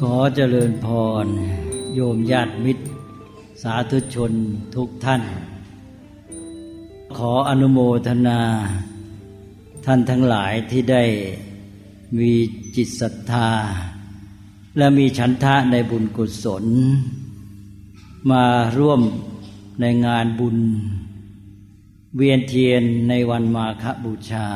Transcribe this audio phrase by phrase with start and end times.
[0.00, 0.86] ขอเจริญพ
[1.24, 1.26] ร
[1.94, 2.84] โยมญาติมิตร
[3.62, 4.32] สาธุชน
[4.74, 5.22] ทุกท่าน
[7.16, 8.40] ขออนุโมทนา
[9.86, 11.04] ท่านทั้งหลายที่ได้
[12.18, 12.32] มี
[12.76, 13.50] จิตศรัทธา
[14.78, 16.64] และมีฉันทะในบุญกุศล
[18.30, 18.44] มา
[18.78, 19.00] ร่วม
[19.80, 20.56] ในงานบุญ
[22.16, 24.48] เวียนเทียนในวันมาคบูชา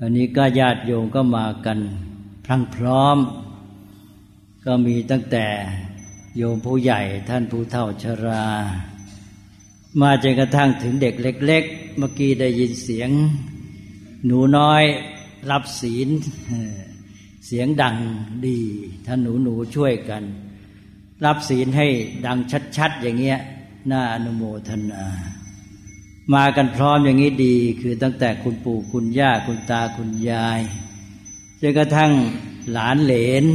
[0.00, 1.78] อันนี้ก็ญาติโยมก็มากัน
[2.44, 3.18] พลังพร้อม
[4.66, 5.46] ก็มีตั้งแต่
[6.36, 8.46] โยมผู้ใหญ่ท่านผู้เฒ่าชรา
[10.00, 13.10] มาจนกระทั่งถึงเด็กเล็ก ๆ เมื่อกี้ได้ยินเสียง
[14.26, 14.82] หนูน้อย
[15.50, 16.08] รับศีล
[17.46, 17.96] เสียงดัง
[18.46, 18.58] ดี
[19.06, 20.22] ท่านหนูหนูช่วยกัน
[21.24, 21.86] รับศีลให้
[22.26, 22.38] ดัง
[22.76, 23.38] ชัด ๆ อย่างเงี้ย
[23.90, 25.04] น่าอนุโมทนา
[26.34, 30.60] มากันพร้อมอย่างนี้ดี คือตั้งแต่คุณปู่คุณย่าคุณตาคุณยาย
[31.60, 32.12] จนกระทั่ง
[32.72, 33.14] หลานเหล
[33.44, 33.46] น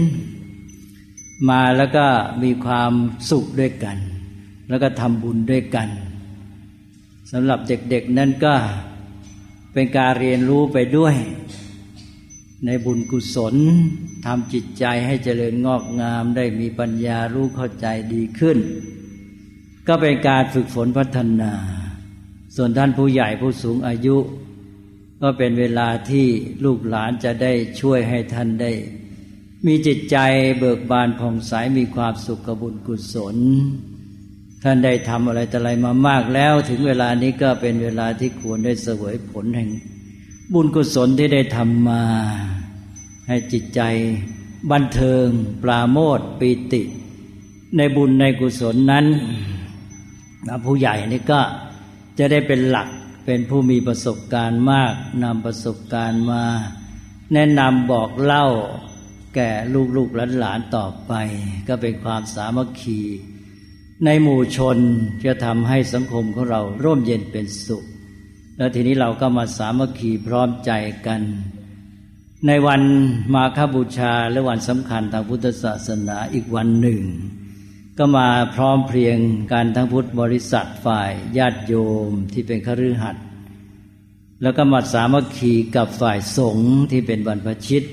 [1.50, 2.06] มาแล้วก็
[2.44, 2.92] มีความ
[3.30, 3.98] สุขด้วยกัน
[4.70, 5.90] แล้วก็ทำบุญด้วยกัน
[7.32, 8.54] สำหรับเด็กๆนั้นก็
[9.74, 11.16] เป็นการเรียนรู้ไปด้วย
[12.66, 13.56] ในบุญกุศล
[14.26, 18.58] ทำจิตใจให้เจริญงอกงามได้มีปัญญารู้เข้าใจดีขึ้น
[19.88, 21.54] ก็เป็นการฝึกฝนพัฒนา
[22.56, 24.18] ส่วนท่านผู้ใหญ่ผู้สูงอายุ
[25.22, 26.28] ก็เป็นเวลาที่
[26.66, 28.72] ลูกหลานจะได้ช่วยให้ท่านได้
[29.66, 30.18] มีจิตใจ
[30.60, 33.38] เบิกบานผ่องใสมีความสุขกบุญกุศล
[34.64, 39.70] ท่านได้ทำอะไรแต่อะไรมามากแล้ว ถึงเวลานี้ก็เป็นเวลาที่ควรได้เสวยผลแห่ง
[40.54, 42.02] บุญกุศลที่ได้ทำมา
[43.28, 43.82] ให้จิตใจ
[44.72, 45.28] บันเทิง
[45.64, 46.84] ปราโมทปีติ
[47.78, 49.06] ในบุญในกุศลนั้น
[50.66, 51.42] ผู้ใหญ่นี่ก็
[52.18, 52.88] จะได้เป็นหลัก
[53.26, 56.44] เป็นผู้มีประสบการณ์มากนำประสบการณ์มา
[57.34, 58.46] แนะนำบอกเล่า
[59.36, 59.50] แก่
[59.98, 61.14] ลูกๆหลานๆต่อไป
[61.68, 63.02] ก็เป็นความสามัคคี
[64.06, 64.78] ในหมู่ชน
[65.26, 67.84] จะทำให้สังคมของเราร่มเย็นเป็นสุข
[68.58, 70.72] แล้วทีนี้เราก็มาสามัคคีพร้อมใจ
[71.08, 71.22] กัน
[72.48, 72.82] ในวัน
[73.34, 77.02] มาคบูชาและวันสำคัญทางพุทธศาสนาอีกวันหนึ่ง
[77.98, 79.18] ก็มาพร้อมเพรียง
[79.52, 81.74] กันทั้งพุทธบริษัทฝ่ายญาติโย
[82.08, 83.26] มที่เป็นคฤหัสถ์
[84.42, 87.84] แล้วก็มาสามัคคีกับฝ่ายสงฆ์ที่เป็นบรรพชิต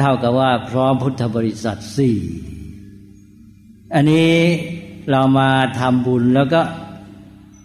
[0.00, 2.18] เท่ากับว่าพร้อมพุทธบริษัทสี่
[3.94, 4.32] อันนี้
[5.10, 6.62] เรามาทำบุญแล้วก็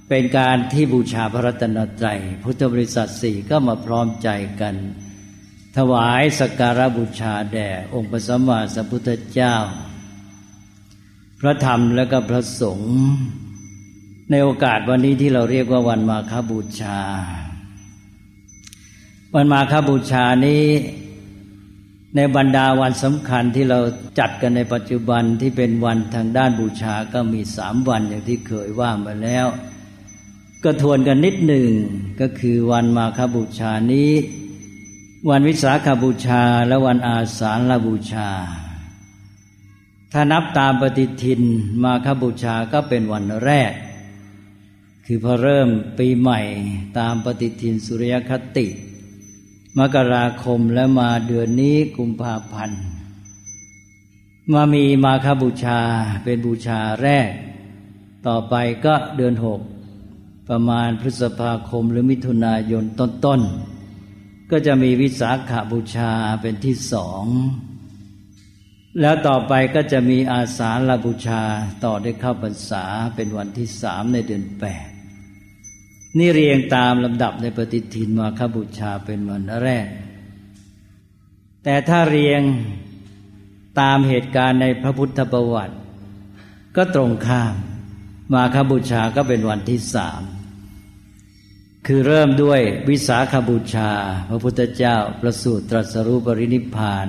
[0.09, 4.29] เป็นการที่บูชาพระรัตนตรัยพุทธบริษัทสี่ก็มาพร้อมใจ
[4.61, 4.75] กัน
[5.77, 9.55] ถวายสักการะบูชาแด่ องค์พระสัมมาสัมพุทธเจ้า
[11.39, 12.95] พระธรรมและก็พระสงฆ์
[14.31, 16.99] ในโอกาสวันนี้ที่เราเรียกว่าวันมาคบูชา
[19.35, 20.63] วันมาคบูชานี้
[22.15, 23.79] ในบรรดาวันสำคัญที่เรา
[24.19, 29.47] จัดกันในปัจจุบันที่เป็นวันทางด้านบูชาก็มีสามวันอย่างที่เคยว่ามาแล้ว
[30.63, 31.69] ก็ทวนกันนิดหนึ่ง
[32.21, 34.11] ก็คือวันมาคบูชานี้
[35.29, 38.29] วันวิสาขบูชาและวันอาสาฬบูชา
[40.13, 41.41] ถ้านับตามปฏิทิน
[41.83, 43.71] มาคบูชาก็เป็นวันแรก
[45.05, 46.41] คือพอเริ่มปีใหม่
[46.99, 48.67] ตามปฏิทินสุริยคติ
[49.79, 52.81] มกราคมและมาเดือนนี้กุมภาพันธ์
[54.53, 55.81] มามีมาคบูชา
[56.23, 57.31] เป็นบูชาแรก
[58.27, 58.55] ต่อไป
[58.85, 59.61] ก็เดือนหก
[60.49, 66.11] ประมาณพฤษภาคมหรือมิถุนายนต้นๆ ก็จะมีวิสาขาบูชา
[66.41, 67.25] เป็นที่สอง
[69.01, 71.41] แล้วต่อไปก็จะมีอาสาฬบูชา
[71.83, 72.83] ต่อได้เข้าพรรษา
[73.15, 74.94] เป็นวันที่สามในเดือนแปด
[76.19, 79.87] นี่เรียงตามลำดับในปฏิทินมาคบูชาเป็นวันแรก
[81.63, 82.41] แต่ถ้าเรียง
[83.79, 85.75] ตามเหตุการณ์ในพระพุทธประวัติ
[86.75, 87.55] ก็ตรงข้าม
[88.33, 90.21] มาคบูชาก็เป็นวันที่สาม
[91.87, 93.91] คือเริ่มด้วยวิสาขบูชา
[94.29, 97.07] พระพุทธเจ้าประสูติตรัสรู้ปรินิพาน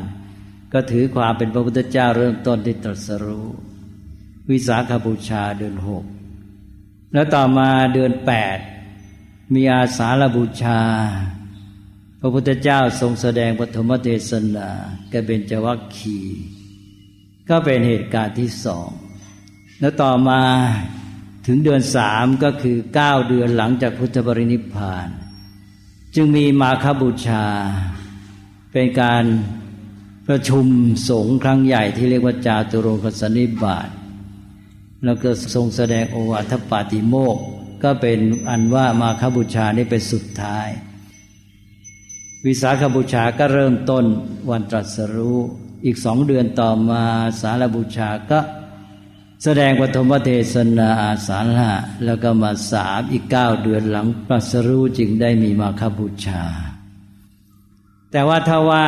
[0.73, 3.49] ก็ถือความเป็นพระพุทธเจ้าเริ่มต้นที่ตรัสรู้
[4.51, 6.05] วิสาขบูชาเดือนหก
[7.13, 8.59] แล้วต่อมาเดือนแปด
[9.55, 10.81] มีอาสาฬบูชา
[12.21, 14.69] พระพุทธเจ้าทรงแสดงปฐมเทศนา
[15.11, 16.19] แกเบญจวัคคี
[17.49, 18.91] ก็เป็นเหตุการณ์ที่สอง
[19.81, 20.43] แล้วต่อมา
[21.47, 25.09] ถึงเดือนสามก็คือเก้าเดือนหลังจากพุทธบรินิพพาน
[26.15, 27.47] จึงมีมาคบูชา
[28.73, 29.25] เป็นการ
[30.29, 30.67] ประชุม
[31.09, 33.89] สงฆ์ครั้งใหญ่ที่เรียกว่าจาตุโรคสนิบาต
[35.05, 37.39] แล้วก็ทรงแสดงโอวาทปาติโมก
[37.85, 38.19] ก็เป็น
[38.49, 40.69] อันว่ามาคบูชานี่เป็นสุดท้าย
[42.47, 44.05] วิสาขบูชาก็เริ่มต้น
[44.51, 45.39] วันตรัสรู้
[45.85, 47.03] อีกสองเดือนต่อมา
[47.41, 48.39] สารบูชาก็
[49.45, 50.91] แสดงปฐมเทศนา
[51.29, 51.73] สาระ
[52.05, 56.45] แล้วก็มาสามอีกเก้าเดือนหลังปรัสรู้จึงได้มีมาคบูชา
[58.13, 58.87] แต่ว่าถ้าว่า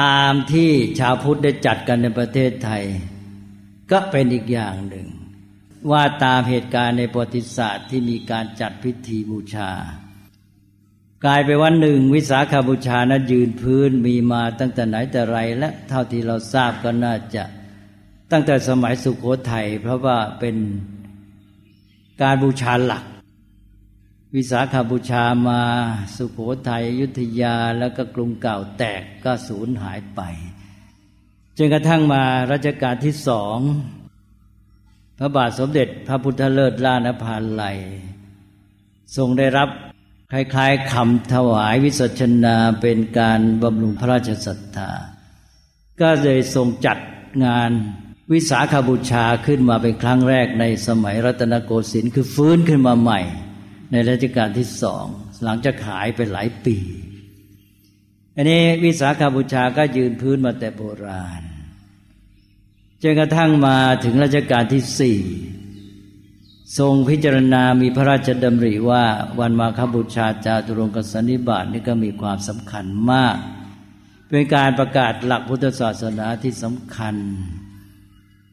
[0.00, 2.84] ตามที่ชาวพุทธได้จัดกันในประเทศไทย
[3.90, 5.06] ก็เป็นอีกอย่างหนึ่ง
[5.90, 9.70] ว่าตามเหตุการณ์ในประวัติศาสตร์ที่มีการจัดพิธีบูชา
[11.24, 17.44] กลายไปวันหนึ่ง วิสาขาบูชานะยืนพื้นมีมาตั้งแต่ไหนแต่ไร และเท่าที่เราทราบก็น่าจะ
[18.32, 20.56] ตั้งแต่สมัยสุขโขทัยเพราะว่าเป็น
[22.22, 23.04] การบูชาหลัก
[24.34, 25.62] วิสาขาบูชามา
[26.16, 26.38] สุขโข
[26.68, 30.20] ทัยยุทธยาแล้วก็กรุงเก่าแตกก็สูญหายไป
[31.58, 32.22] จนกระทั่งมา
[32.52, 33.58] รัชกาลที่สอง
[35.22, 37.78] พระบาทสมเด็จพระพุทธเลิศล้านภาลัย
[39.16, 39.68] ทรงได้รับ
[40.32, 44.92] คล้ายๆคำถวายวิสัชนาเป็นการบำรุงพระราชศรัทธา
[46.00, 46.98] ก็เลยทรงจัด
[47.44, 47.70] งาน
[48.32, 53.20] วิสาขาบูชาขึ้นมาเป็นครั้งแรกในสมัยรัตนโกสินทร์คือฟื้นขึ้นมาใหม่
[53.90, 55.06] ในรัชกาลที่สอง
[55.44, 56.76] หลังจากขายไปหลายปี
[58.36, 61.42] อันนี้วิสาขาบูชาก็ยืนพื้นมาแต่โบราณ
[63.02, 65.18] จนกระทั่งมาถึงรัชกาลที่สี่
[66.78, 69.04] ทรงพิจารณามีพระราชดำริว่า
[69.38, 73.36] วันมาคบูชาจาตุรงกสนิบาตนี่ก็มีความสำคัญมาก
[74.28, 77.16] เป็นการประกาศหลักพุทธศาสนาที่สำคัญ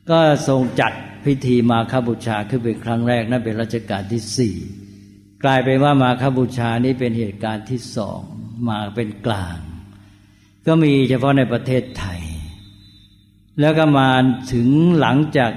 [0.10, 0.94] ก็ทรงจัด
[1.26, 4.56] พิธีมาคบูชาขึ้นเป็นครั้งแรกนั่นเป็นรัชกาลที่สี่
[5.44, 8.20] กลายเป็นว่ามาคบูชานี้เป็นเหตุการณ์ที่สอง
[8.70, 9.58] มาเป็นกลาง
[10.68, 12.22] ก็มีเฉพาะในประเทศไทย
[13.60, 14.10] แล้วก็มา
[14.54, 14.68] ถึง
[15.00, 15.52] หลังจาก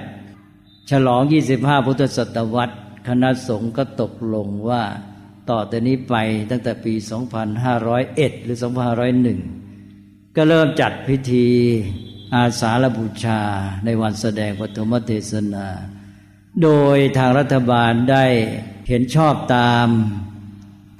[0.90, 1.22] ฉลอง
[1.54, 2.76] 25 พุทธศตวรรษ
[3.08, 4.82] คณะสงฆ์ก็ตกลงว่า
[5.50, 6.14] ต่อแต่นี้ไป
[6.50, 6.94] ตั้งแต่ปี
[7.68, 8.58] 2501 หรือ
[9.66, 11.48] 2501 ก็เริ่มจัดพิธี
[12.34, 13.40] อาสาฬบูชา
[13.84, 15.66] ในวันแสดงปฐมเทศนา
[16.62, 18.24] โดยทางรัฐบาลได้
[18.88, 19.86] เห็นชอบตาม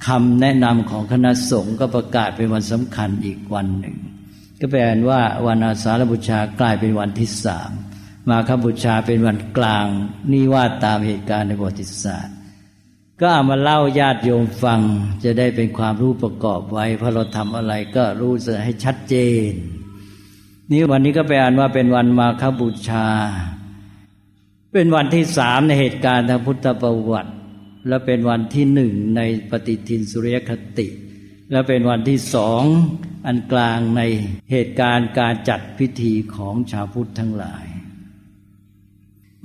[0.07, 3.95] คำแนะนำของคณะสงฆ์ก็ประกาศเป็นวันสำคัญอีกวันหนึ่ง
[4.61, 4.79] ก็แปล
[5.09, 7.71] ว่าวันอาสาฬบูชากลายเป็นวันที่สาม
[8.29, 9.87] มาคบูชาเป็นวันกลาง
[10.31, 12.35] นี่ว่าตามเหตุการณ์ในประวัติศาสตร์
[13.21, 14.79] ก็เอามาเล่าญาติโยมฟัง
[15.23, 19.15] จะได้เป็นความรู้ประกอบไว้พระเราทำอะไรก็รู้จะให้ชัดเจ
[19.49, 19.51] น
[20.71, 23.07] นี่วันนี้ก็ไปอ่านว่าเป็นวันมาคบูชา
[24.73, 27.33] เป็นวันที่สามในเหตุการณ์ทางพุทธประวัติ
[27.87, 30.87] และเป็นวันที่หนึ่งในปฏิทินสุริยคติ
[31.51, 32.63] และเป็นวันที่สอง
[33.27, 34.01] อันกลางใน
[34.51, 37.65] เหตุการณ์การจัดพิธีของชาวพุทธทั้งหลาย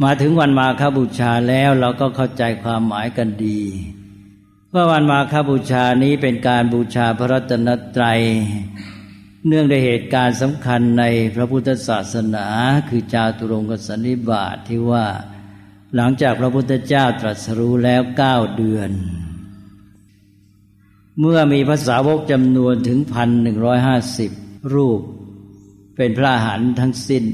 [0.03, 3.61] มาถึงวันมาคบูชาแล้วเราก็เข้าใจความหมายกันดี
[4.75, 8.21] ว่าวันมาคบูชานี้เป็นการบูชาพระรัตนตรัย
[9.47, 11.05] เนื่องในเหตุการณ์สำคัญใน
[11.35, 12.47] พระพุทธศาสนา
[12.89, 15.07] คือจาตุรงกสันนิบาตทที่ว่า
[15.97, 18.91] หลังจากพระพุทธเจ้าตรัสรู้แล้วเก้าเดือน
[21.21, 24.31] เมื่อมีภาษาวกจำนวนถึงพันหนึ่งร้อยห้าสิบ
[24.75, 25.01] รูป
[25.97, 27.25] เป็นพระหันทั้งสิ้น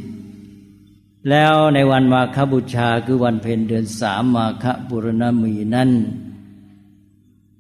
[1.31, 5.91] แล้วในวันมาคบูชาคือวันเพ็ญเดือนสามมาคบุรณมีนั้น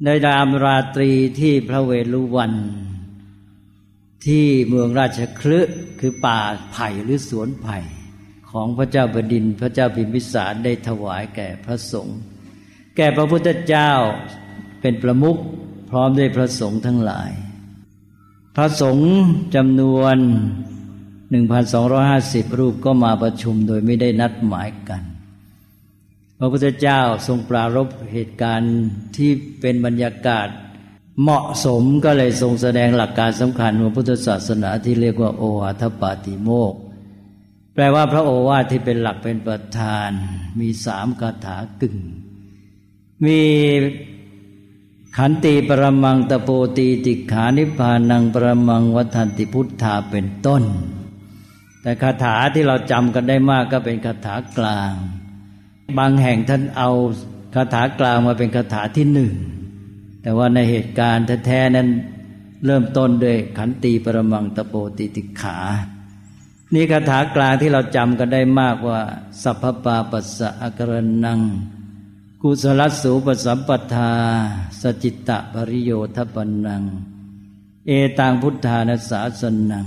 [0.05, 1.11] ในรามราตรี
[1.41, 2.53] ที่พระเวลุวัน
[4.27, 5.61] ที่เมืองราชคลึ
[6.01, 6.41] คือป่า
[6.73, 7.79] ไผ่หรือสวนไผ่
[8.51, 12.19] ของพระเจ้าบดินพระเจ้าพิมพิสารได้ถวายแก่พระสงฆ์
[12.97, 13.91] แก่พระพุทธเจ้า
[14.81, 15.39] เป็นประมุข
[15.93, 17.31] พร้อมด้วยพระสงฆ์ทั้งหลาย
[18.57, 19.11] พระสงฆ์
[19.55, 20.17] จำนวน
[21.39, 25.03] 1,250 รูปก็มาประชุมโดยไม่ได้นัดหมายกัน
[26.39, 28.75] พระพุทธเจ้าทรงปรารบเหตุการณ์
[29.17, 29.31] ที่
[29.61, 30.49] เป็นบรรยากาศ
[31.21, 36.75] เหมาะสมก็เลยทรงแสดงหลักการสำคัญของพุทธศาสนาที่เรียกว่าโอวาทปาติโมก
[37.75, 40.11] แปลว่าพระโอวาทที่เป็นหลักเป็นประธาน
[40.61, 41.97] มีสามคาถากึ่ง
[43.25, 43.41] มี
[45.17, 50.63] ขันติปรมังตโปตีติขานิพานังปรมังวัฏันติพุทธาเป็นต้น
[51.83, 54.93] แต่คาถาที่เราจำกันได้มากก็เป็นคาถากลาง
[55.99, 56.91] บางแห่งท่านเอา
[57.55, 59.33] คาถากลางมาเป็นคาถาที่หนึ่ง
[60.23, 61.89] แต่ว่าในเหตุการณ์แท้ๆนั้น
[62.67, 65.59] เริ่มต้นด้วยขันตีปรมังตโปติติขา
[66.75, 69.01] นี่คาถากลางที่เราจำกันได้มากว่า
[69.43, 70.93] สัพพปาปัสสะอกร
[71.25, 71.41] นัง
[72.45, 74.13] กุศลสูปสัมปทา
[74.83, 76.83] สจิตตะปริโยทปันนัง
[77.87, 79.87] เอตังพุทธานาสาสนัง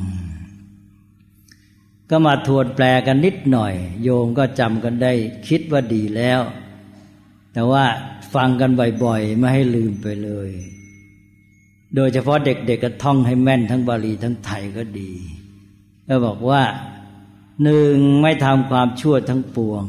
[2.09, 5.13] ก็มาทวนแปลกันนิดหน่อย โยมก็จำกันได้
[5.47, 6.41] คิดว่าดีแล้ว
[7.53, 7.83] แต่ว่า
[8.33, 8.71] ฟังกัน
[9.03, 10.49] บ่อยๆ ไม่ให้ลืมไปเลย
[11.95, 15.11] โดยเฉพาะเด็กๆก็ท่องให้แม่นทั้งบาลีทั้งไทยก็ดี
[16.07, 16.61] ก็บอกว่า
[17.63, 19.85] หนึ่งไม่ทำความชั่วทั้งปวง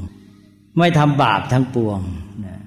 [0.78, 2.00] ไม่ทำบาปทั้งปวง
[2.46, 2.60] นะ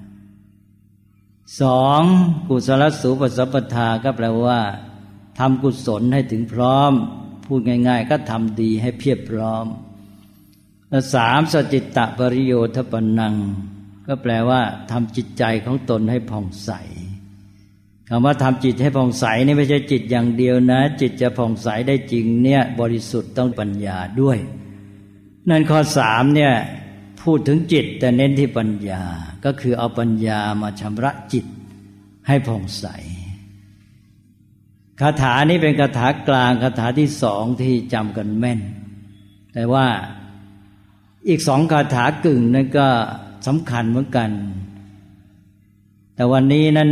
[1.62, 2.02] สอง
[2.48, 4.60] กุศลสูปสัพทาก็แปลว่า
[5.40, 6.92] ทำกุศลให้ถึงพร้อม
[7.46, 9.66] พูดง่าย ๆ ก็ทำดีให้เพียบพร้อม
[10.90, 13.36] และสามสจิตตะปริโยทปนัง
[14.08, 14.62] ก็แปลว่า
[14.92, 16.72] ทำจิตใจของตนให้ผ่องใส
[18.10, 24.38] คำว่าทำจิตให้ผ่องใสนี่ไม่ใช่จิตอย่างเดียวนะ จิตจะผ่องใสได้จริงเนี่ย บริสุทธิ์ต้องปัญญาด้วย
[25.50, 26.54] นั่นข้อสามเนี่ย
[27.24, 29.04] พูดถึงจิตแต่เน้นที่ปัญญา
[29.46, 31.46] ก็คือเอาปัญญามาชำระจิต
[32.28, 32.86] ให้ผ่องใส
[35.02, 38.60] คาถานี้เป็นคาถากลางคาถาที่สองที่จำกันแม่น
[39.54, 39.86] แต่ว่า
[41.30, 42.88] อีกสองคาถากึ่งนั้นก็
[43.48, 44.30] สำคัญเหมือนกัน
[46.16, 46.90] แต่วันนี้นั้น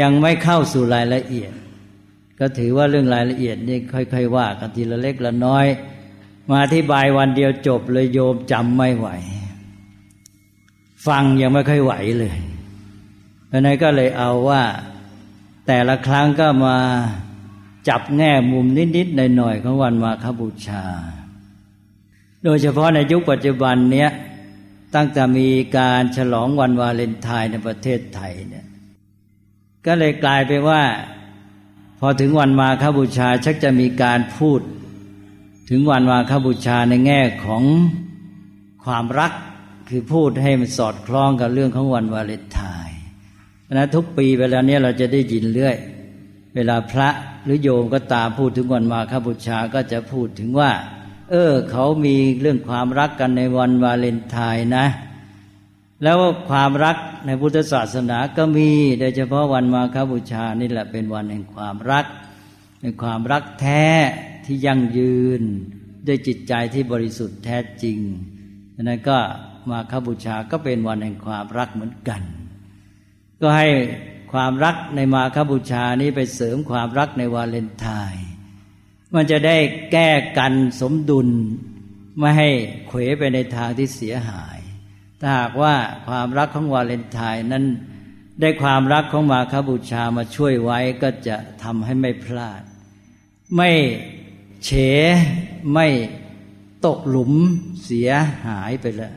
[0.00, 1.52] ยังไม่เข้าสู่รายละเอียด
[2.40, 5.66] ก็ถือว่าเรื่องรายละเอียดนี่ค่อยๆว่ากันทีละเล็กละน้อย
[6.48, 9.08] มาอธิบายวันเดียวจบเลยโยมจำไม่ไหว
[11.06, 12.34] ฟังยังไม่ค่อยไหวเลย
[13.48, 14.62] เพราะนั้นก็เลยเอาว่า
[15.66, 16.76] แต่ละครั้งก็มา
[17.88, 20.84] จับแง่มุมนิดๆหน่อยๆของวันมาคบูชา
[22.44, 24.10] โดยเฉพาะในยุคปัจจุบันเนี้ย
[24.94, 25.48] ตั้งแต่มี
[25.78, 28.66] การฉลองวันวาเลนไทน์ในประเทศไทยเนี่ย
[29.86, 30.82] ก็เลยกลายไปว่า
[32.00, 34.60] พอถึงวันมาคบูชาชักจะมีการพูด
[35.70, 37.62] ถึงวันมาคบูชาในแง่ของ
[38.84, 39.32] ความรัก
[39.88, 42.98] คือพูดให้มันสอดคล้องกับเรื่องของวันวาเลนไทน์
[43.72, 45.76] นะทุกปีเวลาเนี้ยเราจะได้ยินเรื่อย
[46.54, 47.08] เวลาพระ
[47.44, 50.72] หรือโยมก็ตามพูดถึงวันมาคบูชาก็จะพูดถึงว่า
[51.30, 54.86] เออ เขามีเรื่องความรักกันในวันวาเลนไทน์นะ
[56.02, 56.18] แล้ว
[56.50, 58.68] ความรักในพุทธศาสนาก็มี
[59.00, 62.06] โดยเฉพาะวันมาคบูชานี่แหละเป็นวันแห่งความรัก
[62.80, 63.86] เป็นความรักแท้
[64.44, 65.42] ที่ยั่งยืน
[66.06, 67.98] ด้วยจิตใจที่บริสุทธิ์แท้จริง
[68.74, 69.18] ดังนั้นก็
[69.70, 72.22] มาคบูชาก็เป็นวันแห่งความรักเหมือนกัน
[73.40, 73.68] ก็ให้
[74.32, 78.26] ความรักในมาคบูชานี้ไปเสริมความรักในวาเลนไทน์
[79.14, 79.56] มันจะได้
[79.92, 81.28] แก้กันสมดุล
[82.18, 82.50] ไม่ให้
[82.88, 84.58] เขวไปในทางที่เสียหาย
[85.20, 85.74] ถ้าหากว่า
[86.06, 87.64] ความรักของวาเลนไทน์นั้น
[88.40, 92.62] ได้ความรักของมาคบูชามาช่วยไว้ก็จะทำให้ไม่พลาด
[93.56, 93.70] ไม่
[94.64, 94.70] เฉ
[95.72, 95.86] ไม่
[96.86, 97.32] ตกหลุม
[97.84, 98.10] เสีย
[98.46, 99.12] หายไปเลย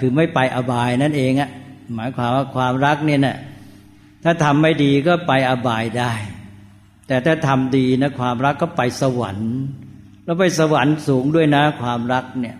[0.00, 1.50] คือไม่ไปอบายนั่นเองอะ
[1.94, 3.36] หมายความว่าความรักเนี่ยนะ
[4.24, 6.12] ถ้าทำไม่ดีก็ไปอบายได้
[7.06, 9.52] แต่ถ้าทำดีนะความรักก็ไปสวรรค์
[10.24, 12.56] แล้วไปสวรรค์สูงด้วยนะ ความรักเนี่ย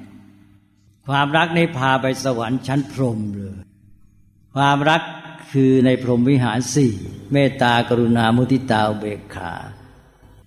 [1.09, 3.57] ความรักนี้พาไปสวรรค์ชั้นพรหมเลย
[4.55, 5.03] ความรัก
[5.53, 6.95] คือในพรหมวิหารสี่
[7.33, 9.53] เมตตากรุณามุทิตาเบกขา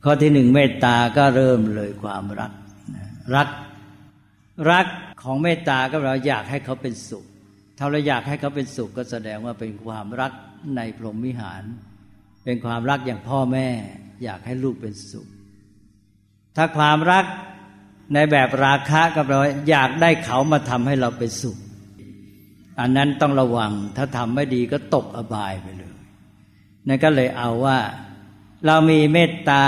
[0.04, 2.52] ข้อที่หนึ่งเมตตาก็เริ่มเลยความรัก
[3.36, 3.48] รัก
[4.72, 4.86] รัก
[5.22, 7.26] ของเมตตาก็เราอยากให้เขาเป็นสุข
[7.78, 10.32] ถ้าเราอยากให้เขาเป็นสุขก็แสดงว่าเป็นความรัก
[10.76, 11.64] ในพรหมวิหาร
[12.44, 13.68] เป็นความรักอย่างพ่อแม่
[14.24, 15.28] อยากให้ลูกเป็นสุข
[16.56, 17.26] ถ้าความรัก
[18.14, 21.58] ในแบบราคะกับเราอยากได้เขามาทำให้เราเป็นสุข
[22.80, 25.96] อันนั้นต้องระวัง ถ้าทำไม่ดีก็ตกอบายไปเลย
[26.88, 27.78] นั่นก็เลยเอาว่า
[28.66, 29.66] เรามีเมตตา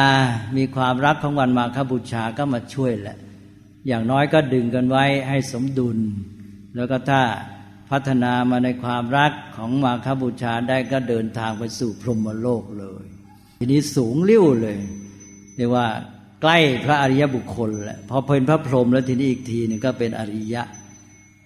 [0.57, 3.17] มีความรักของวันมาคบูชาก็มาช่วยแหละ
[3.87, 5.97] อย่างน้อยก็ดึงกันไว้ให้สมดุล
[6.75, 7.21] แล้วก็ถ้า
[7.91, 13.05] พัฒนามาในความรักของมาคบูชาได้ก็เดินทางไปสู่พรหมโลกเลย
[13.59, 14.77] ทีนี้สูงเลิ้วเลย
[15.55, 15.87] เรียกว่า
[16.41, 20.63] ใกล้พระอริยบุคคลแหละพอเป็นพระพรหมแล้วทีนี้อีกทีนึงก็เป็นอริยะ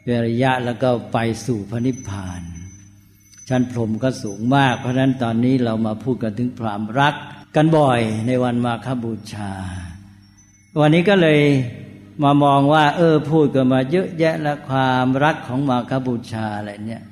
[0.04, 2.42] เป็นอริยะแล้วก็ไปสู่พระนิพพาน
[3.50, 7.16] ชั้นพรหมก็สูงมาก เพราะฉะนั้นตอนนี้เรามาพูดกันถึงความรัก
[7.56, 9.52] กันบ่อยในวันมาคบูชา
[10.82, 11.42] วันนี้ก็เลย
[12.24, 17.04] มามองว่า เออพูดกันมาเยอะแยะแล้วความรักของมาคบูชาอะไรเนี่ย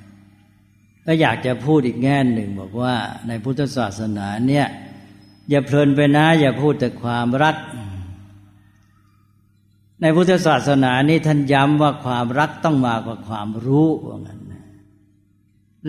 [1.06, 2.96] ก็อยากจะพูดอีกแง่หนึ่งบอกว่า
[3.28, 4.68] ในพุทธศาสนาเนี่ย
[5.50, 7.56] อย่าเพลินไปนะ อย่าพูดแต่ความรัก
[10.02, 14.40] ในพุทธศาสนานี้ท่านย้ำว่าความรักต้องมากกว่าความรู้ว่างั้น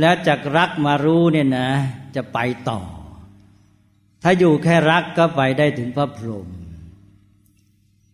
[0.00, 1.68] แล้วจากรักมารู้เนี่ยนะ
[2.16, 2.80] จะไปต่อ
[4.23, 6.47] ถ้าอยู่แค่รักก็ไปได้ถึงพระพรหม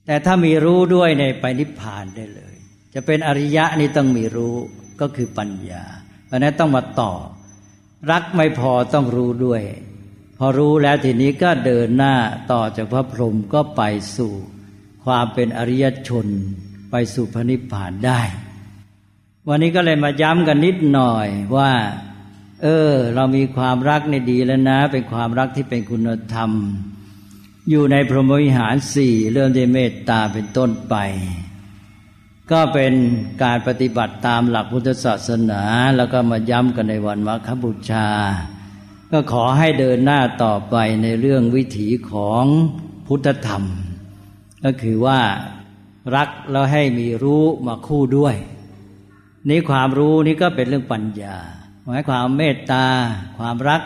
[0.07, 2.55] แต่ถ้ามีรู้ด้วยในไปนิพพานได้เลย
[2.95, 4.57] จะเป็นอริยะนี่ต้องมีรู้
[5.01, 5.85] ก็คือปัญญา
[6.27, 7.13] เพราะนั้นต้องมาต่อ
[8.11, 9.63] รักไม่พอต้องรู้ด้วย
[10.39, 12.15] พอรู้แล้วทีนี้ก็เดินหน้า
[12.53, 13.83] ต่อจากพระพรหมก็ไป
[14.17, 14.33] สู่
[15.05, 16.27] ความเป็นอริยชน
[16.91, 18.21] ไปสู่พระนิพพานได้
[19.49, 21.71] วันนี้ก็เลยมาย้ำกันนิดหน่อยว่า
[22.63, 26.51] เออ เรามีความรักในดีแล้วนะ เป็นความรักที่เป็นคุณธรรม
[27.71, 30.95] อยู่ในพรหมวิหารสี่เริ่มด้วยเมตตาเป็นต้นไป
[32.51, 32.93] ก็เป็น
[33.43, 35.63] การปฏิบัติตามหลักพุทธศาสนา
[35.97, 38.09] แล้วก็มาย้ำกันในวันมาคบูชา
[39.13, 42.45] ก็ขอให้เดินหน้าต่อไปในเรื่องวิถีของ
[43.07, 43.65] พุทธธรรม
[44.65, 45.21] ก็คือว่า
[46.17, 48.37] รักแล้วให้มีรู้มาคู่ด้วย
[49.49, 51.37] นี่ความรู้นี่ก็เป็นเรื่องปัญญา
[51.85, 52.87] หมายความเมตตา
[53.39, 53.83] ความรัก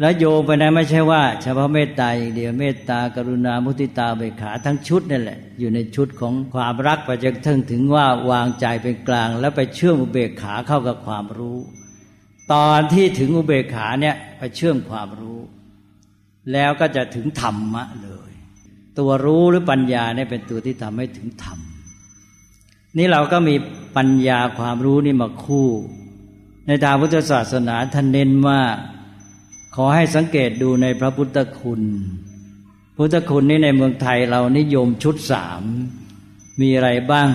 [0.00, 11.58] แล้วโยงไปนไม่ใช่ว่า เฉพาะเมตตาอย่างเดียวเมตตากรุณามุติตาเบขาทั้งชุดนั่นแหละ อยู่ในชุดของความรักไปจนถึงถึงว่าวางใจเป็นกลาง แล้วไปเชื่อมอุเบกขาเข้ากับความรู้
[12.52, 15.40] ตอนที่ถึงอุเบกขาเนี่ยไปเชื่อมความรู้
[16.52, 18.30] แล้วก็จะถึงธรรมะเลย
[18.98, 21.58] ตัวรู้หรือปัญญาเนี่ยเป็นตัวที่ทำให้ถึงธรรม
[22.98, 23.54] นี่เราก็มี
[23.96, 25.68] ปัญญาความรู้นี่มาคู่
[26.66, 28.60] ในทางพุทธศาสนาท่านเน้นว่า
[29.76, 31.82] ขอให้สังเกตดูในพระพุทธคุณ
[32.96, 35.62] พุทธคุณนี้ในเมืองไทยเรานิยมชุดสาม
[36.60, 37.30] มีอะไรบ้าง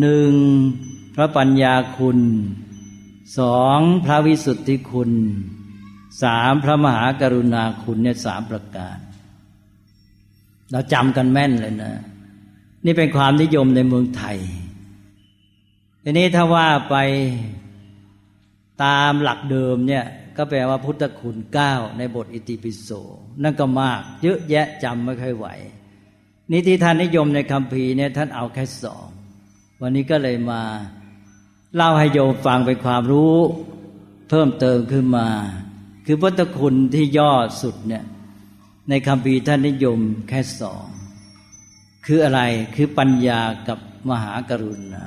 [0.00, 0.32] หนึ่ง
[1.14, 2.18] พระปัญญาคุณ
[3.38, 5.10] สองพระวิสุทธิคุณ
[6.22, 8.98] สามพระมหากรุณาคุณเนี่ยสามประการ
[10.70, 11.94] เราจำกันแม่นเลยนะ
[12.84, 14.38] นี่เป็นความนิยมในเมืองไทย
[16.02, 16.96] ทีนี้ถ้าว่าไป
[18.84, 20.04] ตามหลักเดิมเนี่ย
[20.36, 22.88] ก็แปลว่าพุทธคุณเก้าในบทอิติปิโส
[23.42, 25.46] นั่นก็มาก เยอะแยะจำไม่ค่อยไหว
[26.50, 29.06] นี่ที่ท่านนิยมในคำพีเนี่ยท่านเอาแค่สอง
[29.80, 30.62] วันนี้ก็เลยมา
[31.76, 33.36] เล่าให้โยมฟังเป็นความรู้
[34.28, 35.28] เพิ่มเติมขึ้นมา
[36.06, 38.04] คือพุทธคุณที่ย่อสุดเนี่ย
[38.88, 39.98] ในคำพีท่านนิยม
[40.28, 40.84] แค่สอง
[42.06, 42.40] คืออะไร
[42.74, 43.78] คือปัญญากับ
[44.10, 45.04] มหากรุณา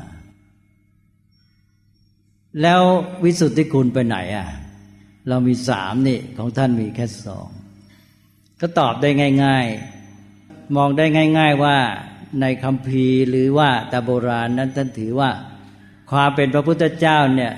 [2.62, 2.82] แล้ว
[3.24, 4.48] วิสุทธิคุณไปไหนอะ
[5.30, 7.48] เรามีสามนี่ของท่านมีแค่สอง
[8.62, 9.10] ก็ตอบได้
[9.44, 9.68] ง่าย
[10.22, 11.06] ๆ มองได้
[11.40, 11.78] ง่าย ๆว่า
[12.42, 15.30] ในคำพีหรือว่าตาโบราณนั้นท่านถือว่า
[16.12, 17.54] ความเป็นพระพุทธเจ้าเนี่ย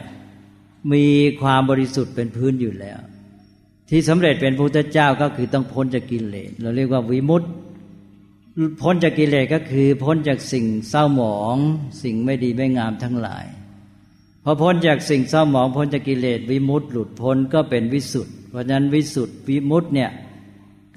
[0.94, 1.06] มี
[1.42, 3.00] ความบริสุทธิ์เป็นพื้นอยู่แล้ว
[3.90, 7.48] ที่สำเร็จเป็นพระพุทธเจ้าก็คือต้องพ้นจากกิเลสเราเรียกว่าวิมุตติ
[8.82, 11.58] พ้นจากกิเลสก็คือพ้นจากสิ่งเศร้าหมอง
[12.04, 13.46] สิ่งไม่ดีไม่งามทั้งหลาย
[14.44, 20.12] พอพ้นจากสิ่งเศร้าหมองพ้นจากกิเลสวิมุตต์หลุดพ้นก็เป็นวิสุทธ์เพราะฉะนั้นวิสุทธ์วิมุตต์เนี่ย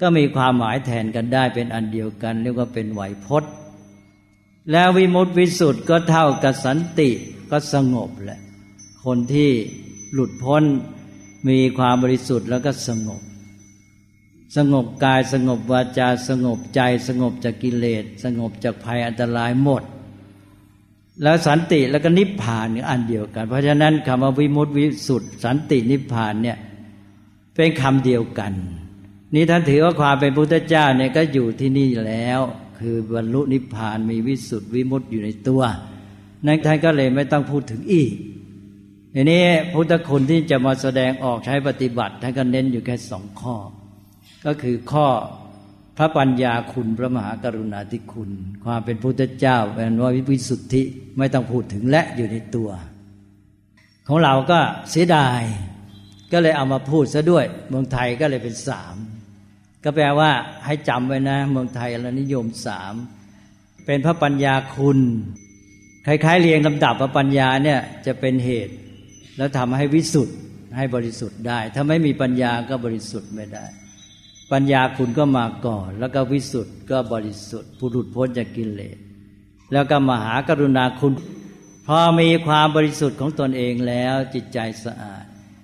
[0.01, 3.51] ก็มีความหมายแทนกันได้เป็นอันเดียวกัน เรียกว่าเป็นไหวพจน์
[4.71, 7.09] แล้ววิมุตติวิสุทธ์ก็เท่ากับสันติ
[7.51, 8.39] ก็สงบแหละ
[9.05, 9.49] คนที่
[10.13, 10.63] หลุดพ้น
[11.49, 13.21] มีความบริสุทธิ์แล้วก็สงบ
[14.57, 19.83] สงบกายสงบวาจาสงบใจ สงบจากกิเลส สงบจากภัยอันตรายหมด
[21.21, 26.57] แล้วสันติแล้วก็นิพพานอันเดียวกัน เพราะฉะนั้นคำว่าวิมุตติวิสุทธิสันตินิพพานเนี่ย
[27.55, 28.53] เป็นคำเดียวกัน
[29.33, 32.39] นี่ท่านถือว่าความเป็นพุทธเจ้าเนี่ยก็อยู่ที่นี่แล้ว
[32.79, 35.61] คือบรรลุนิพพานมีวิสุทธิวิมุตติอยู่ในตัว
[36.45, 38.11] นั้นท่านก็เลยไม่ต้องพูดถึงอีก
[39.13, 43.55] ทีนี้พุทธคุณที่จะมาแสดงออกใช้ปฏิบัติท่านก็เน้นอยู่แค่สองข้อ
[44.45, 45.07] ก็คือข้อ
[45.97, 48.29] พระปัญญาคุณพระมหากรุณาธิคุณ
[48.65, 50.81] ความเป็นพุทธเจ้าเป็นว่าวิสุทธิ
[51.17, 52.69] ไม่ต้องพูดถึงและอยู่ในตัว
[54.07, 54.59] ของเราก็
[54.91, 55.41] เสียดาย
[56.31, 58.95] ก็เลยเอามาพูดซะด้วย เมืองไทยก็เลยเป็นสาม
[59.83, 60.31] ก็แปลว่า
[60.65, 62.93] ให้จำไว้นะ เมืองไทยเรานิยมสาม
[63.85, 64.99] เป็นพระปัญญาคุณ
[66.05, 68.73] คล้ายๆเรียงลำดับพระปัญญาเนี่ยจะเป็นเหตุ
[69.37, 70.37] แล้วทำให้วิสุทธิ์
[70.77, 73.65] ให้บริสุทธิ์ได้ ถ้าไม่มีปัญญาก็บริสุทธิ์ไม่ได้
[74.53, 78.97] ปัญญาคุณก็มาก่อน แล้วก็วิสุทธ์ก็บริสุทธิ์ผู้หลุดพ้นจากกิเลส
[79.73, 81.13] แล้วก็มหากรุณาคุณ
[81.87, 85.23] พอมีความบริสุทธิ์ของตนเองแล้วจิตใจสะอาด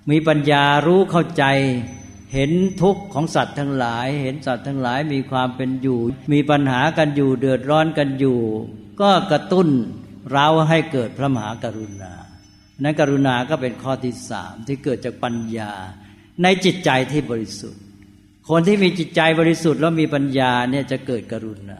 [0.09, 1.43] มีปัญญารู้เข้าใจ
[2.33, 5.99] เห็นทุกข์ของสัตว์ทั้งหลาย เห็นสัตว์ทั้งหลายมีความเป็นอยู่
[6.33, 8.39] มีปัญหากันอยู่เดือดร้อนกันอยู่
[9.01, 9.67] ก็กระตุ้น
[10.31, 12.13] เราให้เกิดพระมหากรุณา
[12.83, 15.73] นั้นกรุณาก็เป็นข้อที่สามที่เกิดจากปัญญา
[16.43, 17.83] ในจิตใจที่บริสุทธิ์
[18.49, 21.79] คนที่มีจิตใจบริสุทธิ์แล้วมีปัญญาเนี่ยจะเกิดกรุณา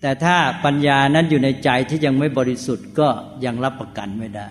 [0.00, 3.08] แต่ถ้าปัญญานั้นอยู่ในใจที่ยังไม่บริสุทธิ์ก็
[3.44, 4.50] ยังรับประกันไม่ได้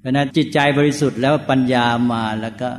[0.00, 2.70] เพราะนั้นจิตใจบริสุทธิ์แล้วปัญญามาแล้วก็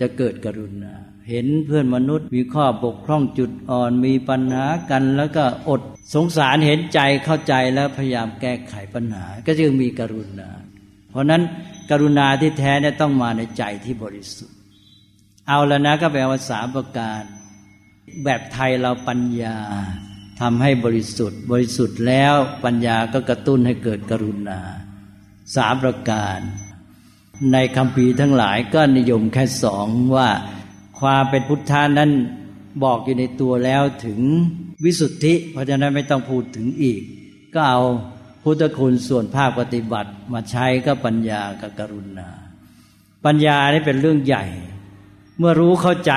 [0.00, 0.92] จะเกิดกรุณา
[1.30, 5.80] เห็นเพื่อนมนุษย์ มีข้อบกพร่องจุดอ่อนมีปัญหากันแล้วก็อด
[6.14, 10.48] สงสารเห็นใจเข้าใจแล้วพยายามแก้ไขปัญหา ก็จึงมีกรุณา
[11.10, 11.42] เพราะนั้น
[11.90, 14.56] กรุณาที่แท้เนี่ยต้องมาในใจที่บริสุทธิ์
[15.52, 17.22] เอาแล้วนะก็แปลว่าสามประการ
[18.24, 19.56] แบบไทยเราปัญญา
[20.40, 22.34] ทำให้บริสุทธิ์ บริสุทธิ์แล้ว
[22.64, 24.60] ปัญญาก็กระตุ้นให้เกิดกรุณา
[25.56, 26.38] สามประการ
[27.52, 29.86] ในคำพีทั้งหลายก็นิยมแค่สอง
[30.16, 30.28] ว่า
[31.00, 32.10] ความเป็นพุทธานั้น
[32.84, 34.20] บอกอยู่ในตัวแล้วถึง
[34.84, 37.02] วิสุทธิ เพราะฉะนั้นไม่ต้องพูดถึงอีก
[37.54, 37.80] ก็เอา
[38.42, 42.28] พุทธคุณส่วนภาคปฏิบัติมาใช้ก็ปัญญากับกรุณา
[43.24, 44.46] ปัญญานี่เป็นเรื่องใหญ่
[45.38, 46.12] เมื่อรู้เข้าใจ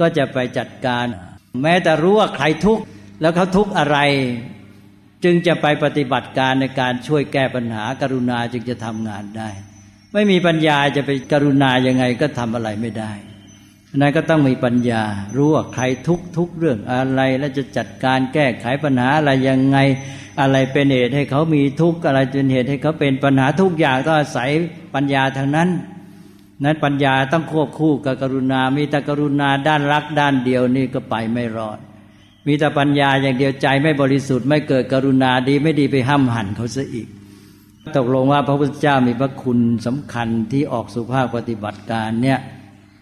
[0.00, 1.06] ก็จะไปจัดการ
[1.62, 2.82] แม้แต่รู้ว่าใครทุกข์
[3.20, 3.98] แล้วเขาทุกข์อะไร
[5.24, 9.50] จึงจะไปปฏิบัติการในการช่วยแก้ปัญหากรุณาจึงจะทำงานได้
[10.12, 13.12] ไม่มีปัญญาจะไปกรุณายังไงก็ทำอะไรไม่ได้
[14.00, 15.02] นั้นก็ต้องมีปัญญา
[15.36, 19.78] รู้ว่าใครทุกทุกเรื่องอะไร แล้วจะจัดการแก้ไขปัญหาอะไรยังไง
[20.40, 24.50] อะไรเป็นเหตุให้เขามีทุกข์อะไรเป็นเหตุให้เขาเป็นปัญหาทุกอย่างต้องอาศัย
[24.94, 25.68] ปัญญาทางนั้น
[26.64, 31.78] นั้นปัญญาต้องควบคู่กับกรุณา มีแต่กรุณาด้านรักด้านเดียวนี่ก็ไปไม่รอด
[32.46, 37.08] มีแต่ปัญญาอย่างเดียวใจไม่บริสุทธิ์ไม่เกิดกรุณาดีไม่ดีไปห้ามหันเขาซะอีก
[37.96, 42.38] ตกลงว่าพระพุทธเจ้ามีพระคุณสำคัญที่ออกสุภาพปฏิบัติการเนี่ย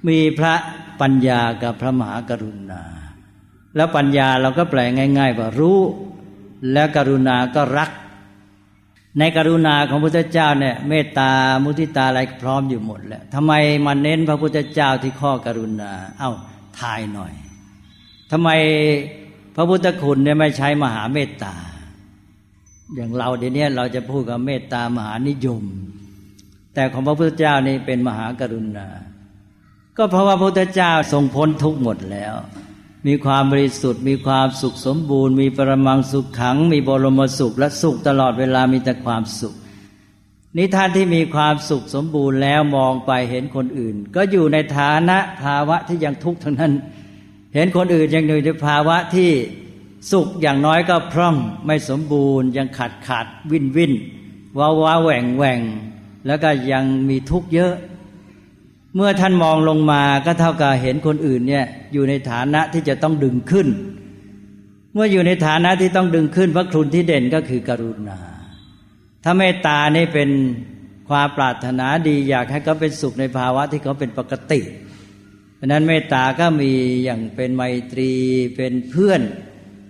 [0.09, 0.55] มีพระ
[1.01, 2.83] ปัญญากับพระมหากรุณา
[3.77, 4.81] แล้วปัญญาเราก็แปล
[5.19, 5.79] ง่าย ๆ ว่ารู้
[6.73, 7.91] แล้วกรุณาก็รัก
[9.19, 11.31] ในกรุณาของพระพุทธเจ้าเนี่ยเมตตา
[11.65, 13.53] มุทิตาอะไรพร้อมอยู่หมดแล้วทำไม
[13.87, 16.33] มาเน้นพระพุทธเจ้าที่ข้อกรุณา เอา้า
[16.81, 17.33] ทายหน่อย
[18.31, 18.49] ทำไม
[19.57, 21.55] พระพุทธคุณเนี่ยไม่ใช้มหาเมตตา
[22.95, 25.63] อย่างเราเดี๋ยวนี้เราจะพูดกับเมตตามหานิยม
[26.75, 28.87] แต่ของพระพุทธเจ้านี่เป็นมหากรุณา
[29.97, 32.35] ก็เพราะว่าพระพุทธเจ้าทรงพ้นทุกหมดแล้ว
[33.07, 39.55] มีความบริสุทธิ์ มีความสุขสมบูรณ์ มีปรมังสุขขัง มีบรมสุขและสุขตลอดเวลามีแต่ความสุข
[40.57, 46.73] นิท่านที่มีความสุขสมบูรณ์แล้วมองไปเห็นคนอื่น ก็อยู่ในฐานะภาวะที่ยังทุกข์ทั้งนั้น
[47.55, 49.31] เห็นคนอื่นยังอยู่ในภาวะที่
[50.13, 51.37] สุขอย่างน้อยก็พร่อง
[51.67, 53.93] ไม่สมบูรณ์ ยังขาดขาดวินวิน
[54.59, 55.61] ว้าว้าแหว่งแหว่ง
[56.27, 57.73] แล้วก็ยังมีทุกข์เยอะ
[58.97, 63.67] เมื่อท่านมองลงมาก็เท่ากับเห็นคนอื่นเนี่ยอยู่ในฐานะที่จะต้องดึงขึ้น
[64.95, 68.19] เมื่ออยู่ในฐานะที่ต้องดึงขึ้นพระคุณที่เด่นก็คือกรุณา
[69.25, 70.31] ถ้าเมตตานี่เป็น
[71.09, 74.61] ความปรารถนาดีอยากให้เขาเป็นสุขในภาวะที่เขาเป็นปกติ
[75.57, 76.73] เพราะนั้นเมตตาก็มี
[77.05, 78.11] อย่างเป็นไมตรี
[78.57, 79.21] เป็นเพื่อน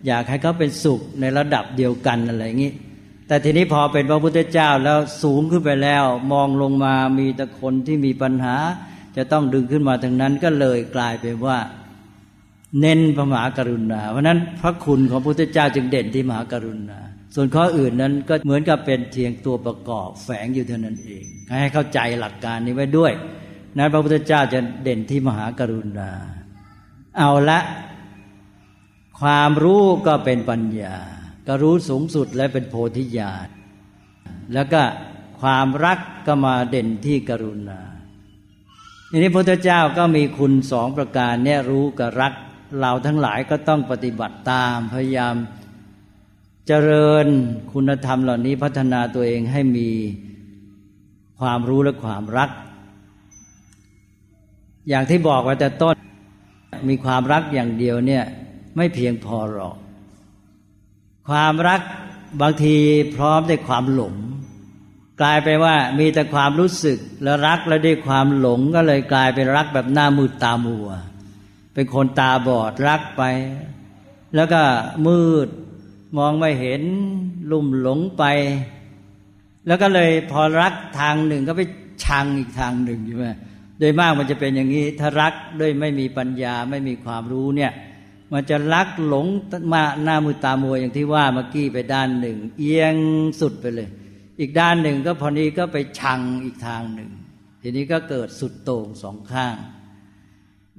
[0.06, 2.72] อยากให้เขาเป็นสุขในระดับเดียวกันอะไรอย่างนี้
[3.28, 8.56] แต่ทีนี้พอเป็นพระพุทธเจ้าแล้วสูงขึ้นไปแล้ว มองลงมามีแต่คนที่มีปัญหา
[9.16, 11.58] จะต้องดึงขึ้นมาทางนั้นก็เลยกลายเป็นว่า
[12.80, 16.98] เน้นพระมหากรุณา เพราะนั้นพระคุณของพระพุทธเจ้าจึงเด่นที่มหากรุณา
[17.34, 21.24] ส่วนข้ออื่นนั้นก็เหมือนกับเป็นเทียงตัวประกอบแฝงอยู่เท่านั้นเอง
[21.60, 23.12] ให้เข้าใจหลักการนี้ไว้ด้วย
[23.76, 26.10] นั้นพระพุทธเจ้าจะเด่นที่มหากรุณา
[27.18, 27.60] เอาละ
[29.20, 30.96] ความรู้ก็เป็นปัญญา
[31.46, 33.48] ก็รู้สูงสุดและเป็นโพธิญาณ
[34.54, 34.82] แล้วก็
[35.40, 37.80] ความรักก็มาเด่นที่กรุณา
[39.16, 42.32] ทีนี้พระพุทธเจ้าก็มีคุณสองประการเนี่ยรู้กับรัก
[42.80, 45.34] เราทั้งหลายก็ต้องปฏิบัติตามพยายาม
[46.66, 47.26] เจริญ
[47.72, 49.90] คุณธรรมเหล่านี้พัฒนาตัวเองให้มี
[51.40, 52.50] ความรู้และความรัก
[54.88, 55.96] อย่างที่บอกไว้แต่ต้น
[56.88, 58.24] มีความรักอย่างเดียวเนี่ย
[58.76, 59.76] ไม่เพียงพอหรอก
[61.28, 61.80] ความรัก
[62.40, 62.76] บางที
[63.14, 64.14] พร้อมด้วยความหลง
[65.20, 70.88] กลายไปว่ามีแต่ความรู้สึกแล้วรักแล้วด้วยความหลงก็เลยกลายเป็นรักแบบหน้ามืดตามัว
[71.74, 73.22] เป็นคนตาบอดรักไป
[74.34, 74.62] แล้วก็
[75.06, 75.48] มืด
[76.16, 76.82] มองไม่เห็น
[77.50, 78.24] ลุ่มหลงไป
[79.66, 81.62] แล้วก็เลยพอรักทางหนึ่งก็ไป
[82.04, 83.28] ชังอีกทางหนึ่งใช่ไหม
[83.78, 87.72] โดยมากมันจะเป็นอย่างนี้ถ้ารักด้วยไม่มีปัญญาไม่มีความรู้เนี่ย
[88.32, 89.26] มันจะรักหลง
[89.72, 92.96] มาหน้ามือตามัวอย่างที่ว่าเมื่อกี้ไปด้านหนึ่ง เอียง
[93.40, 93.88] สุดไปเลย
[94.40, 97.10] อีกด้านหนึ่งก็พอนี้ก็ไปชังอีกทางหนึ่ง
[97.62, 99.56] ทีนี้ก็เกิดสุดโต่งสองข้าง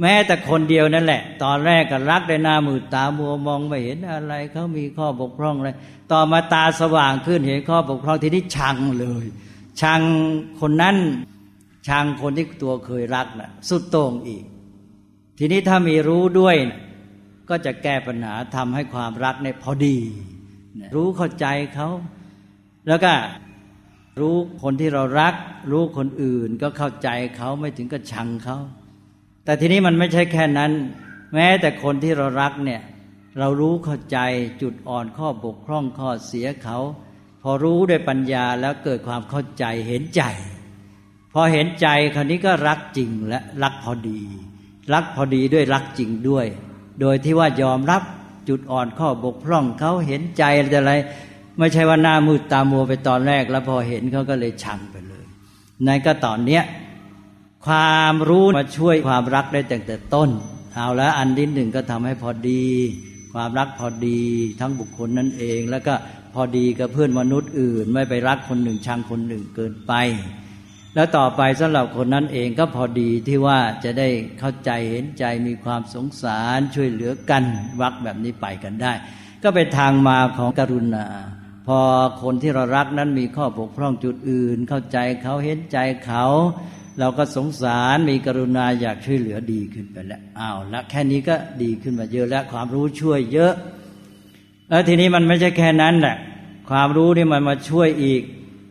[0.01, 5.69] แม้แต่คนเดียวนั่นแหละ ตอนแรกก็รักได้หน้ามือตามัวมองไม่เห็นอะไรเขามีข้อบกพร่องอะไร
[6.11, 9.25] ต่อมาตาสว่างขึ้นเห็นข้อบกพร่องทีนี้ชังเลย
[9.81, 10.01] ชัง
[10.61, 10.97] คนนั้น
[11.87, 14.43] ชังคนที่ตัวเคยรักนะ่ะ สุดโต่งอีก
[15.37, 16.79] ทีนี้ถ้ามีรู้ด้วยนะ
[17.49, 19.97] ก็จะแก้ปัญหาทำให้ความรักในพอดี
[20.95, 21.89] รู้เข้าใจเขา
[22.87, 23.13] แล้วก็
[24.21, 25.33] รู้คนที่เรารัก
[25.71, 28.57] รู้คนอื่นก็เข้าใจเขาไม่ถึงกับชังเขา
[29.45, 30.71] แต่ทีนี้มันไม่ใช่แค่นั้น
[31.33, 32.81] แม้แต่คนที่เรารักเนี่ย
[33.39, 34.17] เรารู้เข้าใจ
[34.61, 36.77] จุดอ่อนข้อบกพร่องข้อเสียเขา
[37.41, 40.23] พอรู้ด้วยปัญญาแล้วเกิดความเข้าใจเห็นใจ
[41.33, 44.21] พอเห็นใจคราวนี้ก็รักจริงและรักพอดี
[44.93, 46.45] รักพอดีด้วยรักจริงด้วย
[47.01, 48.03] โดยที่ว่ายอมรับ
[48.49, 50.43] จุดอ่อนข้อบกพร่องเขาเห็นใจ
[50.77, 50.93] อะไร
[51.59, 55.25] ไม่ใช่ว่าหน้ามืดตามัวไปตอนแรก แล้วพอเห็นเขาก็เลยชังไปเลย
[55.85, 56.63] นั่นก็ตอนเนี้ย
[57.65, 60.29] ความรู้มาช่วยความรักได้ตั้งแต่ต้น
[60.75, 62.63] เอาแล้วอันที่หนึ่งก็ทำให้พอดี
[63.33, 64.21] ความรักพอดี
[64.59, 65.93] ทั้งบุคคลนั่นเอง แล้วก็
[66.33, 69.93] พอดีกับเพื่อนมนุษย์อื่น ไม่ไปรักคนหนึ่งชังคนหนึ่งเกินไป
[70.95, 77.43] แล้วต่อไปสำหรับคนนั้นเองก็พอดีที่ว่าจะได้เข้าใจเห็นใจมีความสงสารช่วยเหลือกัน
[77.81, 78.93] วักแบบนี้ไปกันได้
[79.43, 81.05] ก็เป็นทางมาของกรุณา
[81.67, 81.79] พอ
[82.21, 86.25] คนที่เรารักนั้นมีข้อบกพร่องจุดอื่น เข้าใจเขาเห็นใจเขา
[86.99, 93.53] เราก็สงสารมีกรุณาอยากช่วยเหลือดีขึ้นไปแล้วอ้าวละแค่นี้ก็ดีขึ้นมาเยอะแล้วความรู้ช่วยเยอะ
[94.69, 96.17] แล้วทีนี้มันไม่ใช่แค่นั้นแหละ
[96.69, 98.21] ความรู้นี่มันมาช่วยอีก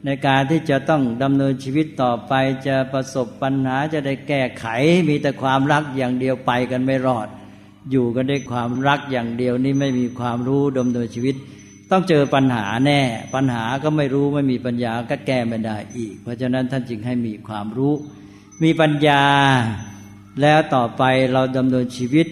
[0.06, 2.32] ในการที่จะต้องดำเนินชีวิตต่อไป
[2.66, 4.66] จะประสบปัญหาจะได้แก้ไข
[5.08, 7.28] มีแต่ความรักอย่างเดียวไปกันไม่รอด
[7.90, 11.36] อยู่กันด้วยความรักอย่างเดียวนี่ไม่มีความรู้ดำเนินชีวิต
[11.90, 13.00] ต้องเจอปัญหาแน่
[13.34, 17.94] ปัญหาก็ไม่รู้ไม่มีปัญญาก็แก้ไม่ได้อีก เพราะฉะนั้นท่านจึงให้มีความรู้
[18.62, 19.22] มีปัญญา
[20.42, 22.26] แล้วต่อไปเราดำเนินชีวิต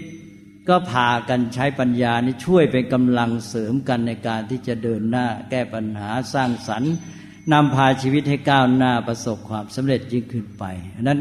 [0.68, 6.94] ก็พากันใช้ปัญญานี่ช่วยเป็นกำลังเสริมกันในการที่จะเดินหน้า แก้ปัญหาสร้างสรรค์
[7.52, 10.64] นำพาชีวิตให้ก้าวหน้าประสบความสำเร็จยิ่งขึ้นไป
[11.02, 11.20] นั้น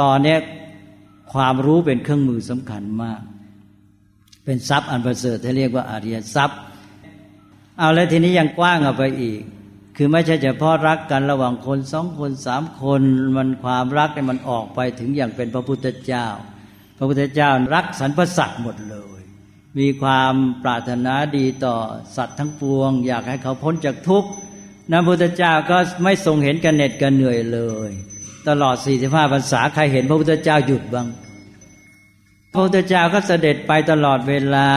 [0.00, 0.36] ตอนนี้
[1.34, 3.20] ความรู้เป็นเครื่องมือสำคัญมาก
[4.44, 6.60] เป็นทรัพย์อันประเสริฐที่เรียกว่าอาริยทรัพย์
[7.78, 9.40] เอาแล้วทีนี้ยังกว้างออกไปอีก
[9.96, 13.02] คือไม่ใช่เฉพาะรักกันระหว่างคนสองคนสามคน
[13.36, 16.26] มันความรักมันออกไปถึงอย่างเป็นพระพุทธเจ้า
[16.98, 19.20] พระพุทธเจ้ารักสรรพสัตว์หมดเลย
[19.78, 21.76] มีความปรารถนาดีต่อ
[22.16, 24.30] สัตว์ทั้งปวง อยากให้เขาพ้นจากทุกข์
[24.90, 27.90] นะพุทธเจ้าก็ไม่ทรงเห็นกันเหน็ดกันเหนื่อยเลย
[28.48, 31.08] ตลอด 45พรรษาใครเห็นพระพุทธเจ้าหยุดบ้าง
[32.52, 34.68] พระพุทธเจ้าก็เสด็จไปตลอดเวลา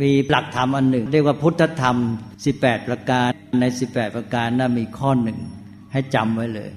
[0.00, 1.96] มีหลักธรรมอันหนึ่ง เรียกว่าพุทธธรรม
[2.42, 3.28] 18 ประการ
[3.60, 5.38] ใน 18 ประการนั้นมีข้อหนึ่ง
[5.92, 6.70] ให้จำไว้เลย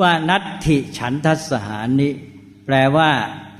[0.00, 2.08] ว่านัตถิฉันทัสหานิ
[2.66, 3.10] แปลว่า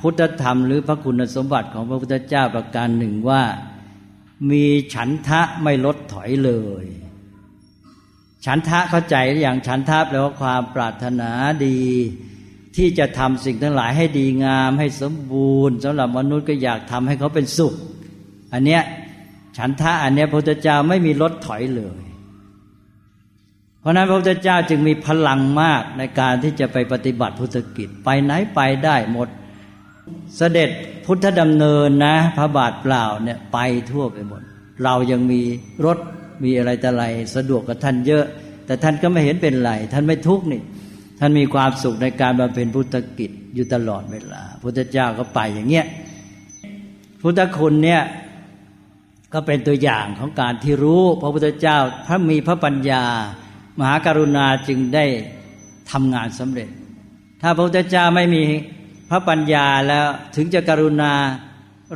[0.01, 3.43] พุทธธรรมหรือพระคุณสมบัติของพระพุทธเจ้าประการหนึ่งว่า
[4.51, 6.85] มีฉันทะไม่ลดถอยเลย
[8.47, 11.31] ฉันทะเข้าใจอย่างฉันทะแปลว่าความปรารถนา
[11.67, 11.81] ดี
[12.77, 17.75] ที่จะทำสิ่งทั้งหลายให้ดีงามให้สมบูรณ์สำหรับมนุษย์ก็อยากทำให้เขาเป็นสุข
[18.55, 18.83] อันเนี้ย
[19.57, 22.01] ฉันทะอันเนี้ยพระพุทธเจ้าไม่มีลดถอยเลย
[23.81, 29.29] เพราะนั้นพระพุทธเจ้าจึงมีพลังมากในการที่จะไปปฏิบัติพุทธกิจไปไหนไปได้หมด
[30.37, 30.71] เสด็จ
[31.07, 33.59] พุทธดำเนินนะพระบาทเปล่าเนี่ยไป
[33.91, 34.43] ทั่วไปหมด
[34.85, 35.41] เรายังมี
[35.85, 35.99] รถ
[36.45, 37.05] มีอะไรแต่ไร
[37.37, 38.25] สะดวกกับท่านเยอะ
[38.67, 40.63] แต่ท่านก็ไม่เห็นเป็นไร ท่านไม่ทุกข์นี่
[41.19, 45.87] ท่านมีความสุขในการบำเพ็ญพุทธกิจอยู่ตลอดเวลา พุทธเจ้าก็ไปอย่างเงี้ย
[47.23, 48.03] พุทธคุณเนี่ย
[49.35, 53.05] ก็เป็นตัวอย่างของการที่รู้พระพุทธเจ้าพระมีพระปัญญา
[53.79, 55.05] มหาการุณาจึงได้
[55.91, 56.69] ทำงานสำเร็จ
[57.43, 58.43] ถ้าพระพุทธเจ้าไม่มี
[59.11, 61.13] พระปัญญาแล้วถึงจะกรุณา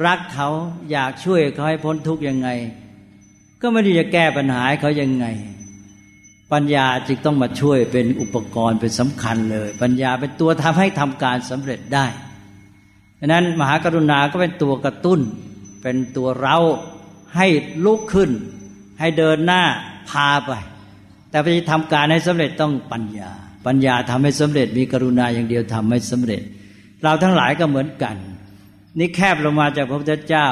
[0.07, 0.49] รักเขา
[0.91, 2.49] อยากช่วยเขาให้พ้นทุกข์ยังไง
[3.61, 5.27] ก็ไม่ได้จะแก้ปัญหาเขายังไง
[6.53, 12.07] ปัญญาจึงต้องมาช่วยเป็นอุปกรณ์เป็นสำคัญเลย ปัญญาเป็นตัวทำให้ทำการสำเร็จได้
[13.21, 15.21] ดังนั้นมหากรุณาก็เป็นตัวกระตุ้น
[15.83, 16.59] เป็นตัวเรา
[17.37, 17.47] ให้
[17.85, 18.31] ลุกขึ้น
[19.01, 19.63] ให้เดินหน้า
[20.11, 20.53] พาไป
[21.31, 23.31] แต่ไปทำการให้สำเร็จต้องปัญญา
[23.67, 26.43] ปัญญาทำให้สำเร็จมีกรุณาอย่างเดียวทำให้สำเร็จ
[27.03, 28.17] เราทั้งหลายก็เหมือนกัน
[28.99, 30.49] นี่แคบลงมาจากพระพุทธเจ้า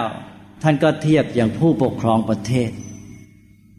[0.62, 2.70] ท่านก็เทียบอย่างผู้ปกครองประเทศ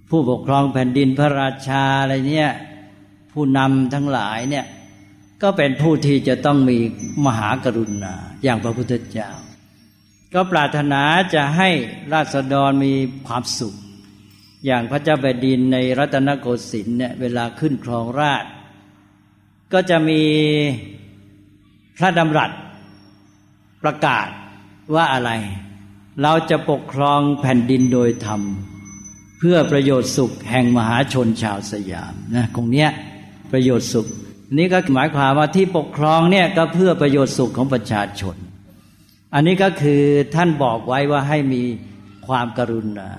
[0.10, 2.52] ผู้ปกครองแผ่นดินพระราชาอะไรเนี่ย
[3.34, 4.66] ผู้นำทั้งหลายเนี่ย
[5.42, 6.78] ก็เป็นผู้ที่จะต้องมี
[7.26, 9.30] มหากรุณาอย่างพระพุทธเจ้า
[10.34, 11.02] ก็ปรารถนา
[11.34, 11.70] จะให้
[12.14, 12.94] ราษฎรมี
[13.28, 13.76] ความสุข
[14.66, 18.46] อย่างพระเจ้าแผ่นดินในรัตนโกสินทร์เนี่ยเวลาขึ้นครองราช
[19.74, 20.22] ก็จะมี
[21.98, 22.52] พระดำรัส
[23.84, 24.28] ประกาศ
[24.96, 25.32] ว่าอะไร
[26.22, 28.42] เราจะปกครองแผ่นดินโดยธรรม
[29.40, 32.90] เพื่อประโยชน์สุขแห่งมหาชนชาวสยามนะตรงเนี้ย
[33.52, 34.08] ประโยชน์สุข
[34.58, 38.36] นี่ก็หมายความว่าที่ปกครองเนี่ยก็เพื่อประโยชน์สุขของประชาชน
[39.34, 40.02] อันนี้ก็คือ
[40.36, 41.64] ท่านบอกไว้ว่าให้มี
[42.28, 43.10] ความกรุณา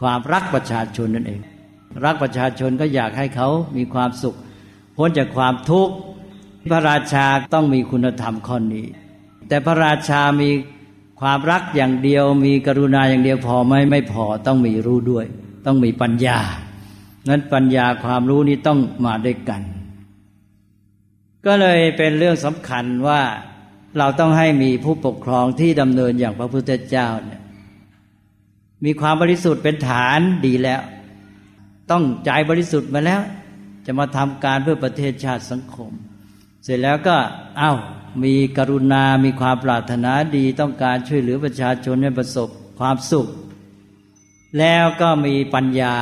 [0.00, 1.40] ความรักประชาชนนั่นเอง
[2.04, 4.36] รักประชาชนก็อยากให้เขามีความสุข
[4.96, 5.94] พ้นจากความทุกข์
[6.70, 8.86] พระราชาต้องมีคุณธรรมข้อนี้
[9.48, 10.50] แต่พระราชามี
[11.20, 15.26] ความรักอย่างเดียว มีกรุณาอย่างเดียวพอไหมไม่พอต้องมีรู้ด้วย
[15.66, 16.38] ต้องมีปัญญา
[17.28, 19.62] นั้นปัญญาความรู้นี้ต้องมาด้วยกัน
[21.46, 23.20] ก็เลยเป็นเรื่องสำคัญว่า
[23.98, 27.40] เราต้องให้มีผู้ปกครองที่ดำเนินอย่างพระพุทธเจ้าเนี่ย
[28.84, 30.80] มีความบริสุทธิ์เป็นฐานดีแล้ว
[31.90, 33.20] ต้องใจบริสุทธิ์มาแล้ว
[33.86, 35.92] จะมาทำการเพื่อประเทศชาติสังคม
[36.64, 37.16] เสร็จแล้วก็
[37.58, 37.72] เอา้า
[38.24, 42.48] มีกรุณา มีความปรารถนาดีต้องการช่วยเหลือประชาชนให้ประสบ
[42.80, 43.28] ความสุข
[44.58, 45.94] แล้วก็มีปัญญา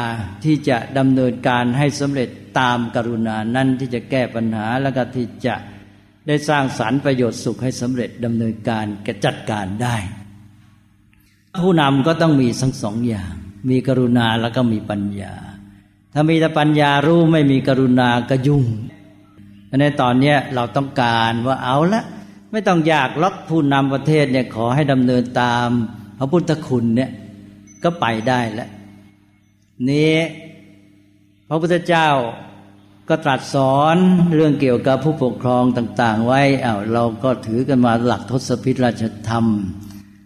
[0.44, 2.28] ที่จะดำเนินการให้สำเร็จ
[2.58, 5.54] ตามกรุณานั้นที่จะแก้ปัญหาแล้วก็ที่จะ
[6.26, 9.96] ได้สร้างสรรค์ประโยชน์สุขให้สำเร็จดำเนินการกระจัดการได้
[11.64, 13.32] ผู้นำก็ต้องมีทั้งสองอย่าง
[13.70, 15.34] มีกรุณาแล้วก็มีปัญญา
[16.14, 18.64] ถ้ามีแต่ปัญญารู้ไม่มีกรุณาก็ยุ่ง
[19.80, 22.02] ในตอนนี้เราต้องการว่าเอาละ
[22.52, 25.68] ไม่ต้องอยากล็อกผู้นำประเทศเนี่ยขอให้ดำเนินตาม
[26.18, 27.10] พระพุทธคุณเนี่ย
[27.84, 28.70] ก็ไปได้แล้ว
[29.90, 30.16] นี้
[31.48, 32.08] พระพุทธเจ้า
[33.12, 33.96] ก็ตรัสสอน
[34.34, 39.44] เรื่องเกี่ยวกับผู้ปกครองต่าง ๆ ไว้อา้าวเราก็ถือกันมาหลักทศพิธราชธรรม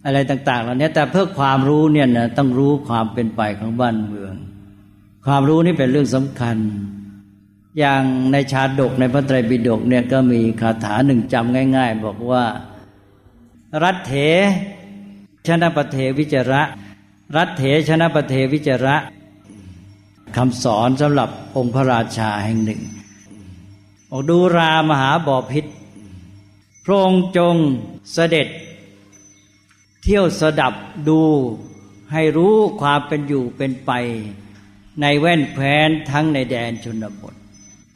[0.07, 4.35] อะไรต่าง ๆ เหล่านี้แต่เพื่อความรู้เนี่ยนะต้องรู้ความเป็นไปของบ้านเมือง
[5.27, 6.57] ความรู้นี่เป็นเรื่องสำคัญ
[7.79, 12.45] อย่างในชาดกในพระไตรปิฎกเนี่ยก็มีคาถาหนึ่งจำง่าย ๆ บอกว่า
[13.83, 14.15] รัตเถ
[15.47, 16.63] ชนะปะเทวิจระ
[17.37, 18.97] รัตเถชนะปะเทวิจระ
[20.37, 22.81] คำสอนสำหรับองค์พระราชาแห่งหนึ่ง
[24.11, 25.65] ออกดูรามหาบอพิษ
[26.85, 27.57] พระองค์จง
[28.13, 28.49] เสด็จ
[30.03, 30.75] เที่ยวสดับ
[31.09, 31.21] ดู
[32.13, 33.91] ให้รู้ความเป็นอยู่เป็นไป
[35.01, 37.35] ในแว่นแผนทั้งในแดนชนบท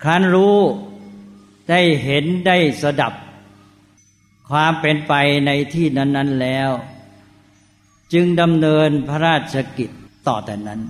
[0.02, 0.58] ครั้นรู้
[1.68, 3.14] ได้เห็นได้สดับ
[4.50, 5.14] ความเป็นไป
[5.46, 6.70] ในที่นั้น ๆแล้ว
[8.12, 9.90] จึงดำเนินพระราชกิจ
[10.28, 10.80] ต่อแต่นั้น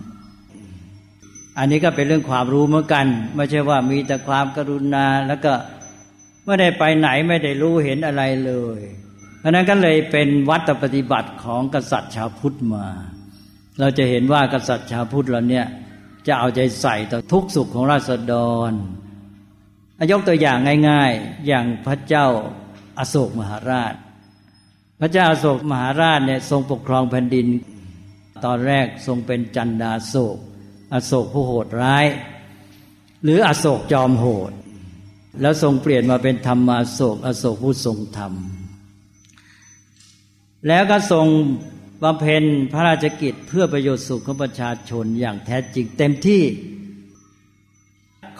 [1.62, 5.52] อันนี้ก็เป็นเรื่องความรู้เหมือนกัน ไม่ใช่ว่ามีแต่ความกรุณาแล้วก็
[6.44, 8.80] ไม่ได้ไปไหนไม่ได้รู้เห็นอะไรเลย
[9.38, 12.86] เพราะนั้นก็เลยเป็นวัตปฏิบัติของกษัตริย์ชาวพุทธมา
[13.80, 15.66] เราจะเห็นว่ากษัตริย์ชาวพุทธเราเนี่ย
[16.26, 18.34] จะเอาใจใส่ต่อทุกสุขของราษฎ
[18.68, 18.70] ร
[20.10, 22.26] ยกตัวอย่างง่าย ๆ อย่างพระเจ้า
[22.98, 23.94] อาโศกมหาราช
[25.00, 27.46] พระเจ้าอาโศกมหาราชเนี่ยทรงปกครองแผ่นดิน
[28.44, 30.38] ตอนแรกทรงเป็นจันดาโศก
[30.94, 32.06] อโศกผู้โหดร้าย
[33.22, 34.52] หรืออโศกจอมโหด
[35.40, 38.32] แล้วทรงเปลี่ยนมาเป็นธรรมาโศก อโศกผู้ทรงธรรม
[40.68, 41.26] แล้วก็ทรง
[42.02, 46.42] บำเพ็ญพระราชกิจเพื่อประโยชน์สุขของประชาชนอย่างแท้จริงเต็มที่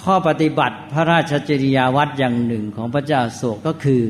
[0.02, 4.02] ข้อปฏิบัติพระราชจริยาวัดอย่างหนึ่งของพระเจ้าโศกก็คือ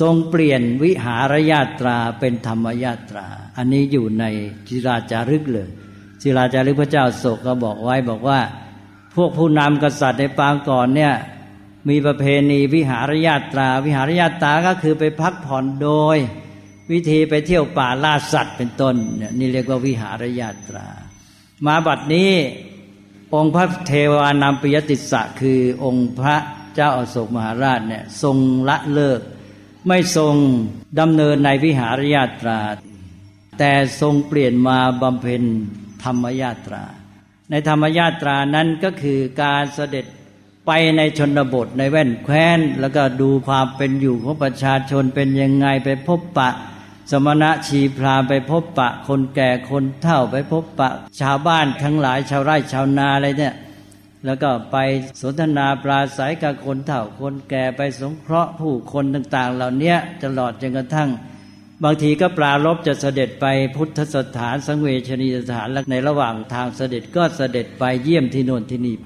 [0.00, 4.24] ทรงเปลี่ยนวิหารญาตราเป็นธรรมญาตรา อันนี้อยู่ใน
[4.68, 5.70] จิราจารึกเลย
[6.26, 8.40] ศิลาจารึกพระเจ้าโศกก็บอกไว้บอกว่า
[9.14, 11.14] พวกผู้นำกษัตริย์ในปางก่อนเนี่ย
[11.88, 16.16] มีประเพณีวิหารญาตรา วิหารญาตราก็คือไปพักผ่อนโดย
[16.92, 20.86] วิธีไปเที่ยวป่าล่าสัตว์เป็นต้นเนี่ยนี่เรียกว่าวิหารญาตรา
[21.66, 22.30] มาบัดนี้
[23.34, 26.36] องค์พระเทวานามปิยติสะคือองค์พระ
[26.74, 28.36] เจ้าอโศกมหาราชเนี่ยทรง
[28.68, 29.20] ละเลิก
[29.88, 30.34] ไม่ทรง
[31.00, 32.60] ดำเนินในวิหารญาตรา
[33.58, 35.42] แต่ทรงเปลี่ยนมาบำเพ็ญ
[36.04, 36.84] ธรรมยาตรา
[37.50, 40.06] ในธรรมยาตรานั้นก็คือการเสด็จ
[40.66, 46.50] ไปในชนบทในแว่นแคว้น แล้วก็ดูความเป็นอยู่ของประชาชนเป็นยังไงไปพบปะ
[47.10, 53.54] สมณะชีพราไปพบปะ คนแก่คนเฒ่าไปพบปะ ชาวบ้านทั้งหลายชาวไร่ชาวนาอะไรเนี่ย
[54.26, 54.76] แล้วก็ไป
[55.20, 61.08] สนทนาปราศัยกับคนเฒ่าคนแก่ไปสงเคราะห์ผู้คนต่าง ๆ เหล่านี้ตลอดจนกระทั่ง
[61.84, 68.96] บางทีก็ปลารบจะเสด็จไปพุทธสถานสังเวชนียสถานและในระหว่างทางเสด็จก็เสด็จไปเยี่ยมที่โน่นที่นี่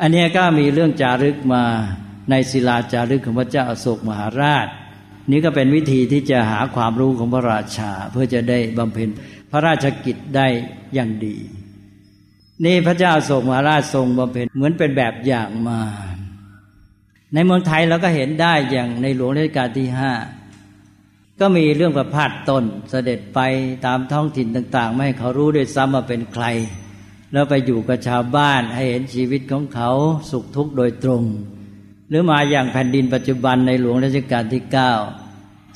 [0.00, 1.62] อันนี้ก็มีเรื่องจารึกมา
[2.30, 4.68] ในศิลาจารึกของพระเจ้าอโศกมหาราช
[5.30, 9.08] นี้ก็เป็นวิธีที่จะหาความรู้ของพระราชา เพื่อจะได้บำเพ็ญ
[9.50, 10.46] พระราชกิจได้
[10.94, 11.36] อย่างดี
[12.64, 15.80] นี่พระเจ้าอโศกมหาราชทรงบำเพ็ญเหมือนเป็นแบบอย่างมา
[17.34, 20.12] ในเมืองไทยเราก็เห็นได้อย่างในหลวงรัชกาลที่ห้า
[21.40, 23.40] ก็มีเรื่องประพาสตนเสด็จไป
[23.86, 26.44] ตามท้องถิ่นต่าง ๆ ไม่ให้เขารู้ด้วยซ้ำว่าเป็นใคร
[27.32, 29.90] แล้วไปอยู่กับชาวบ้านให้เห็นชีวิตของเขา
[30.30, 31.22] สุขทุกข์โดยตรง
[32.08, 34.92] หรือมาอย่างแผ่นดินปัจจุบันในหลวงรัชกาลที่เก้า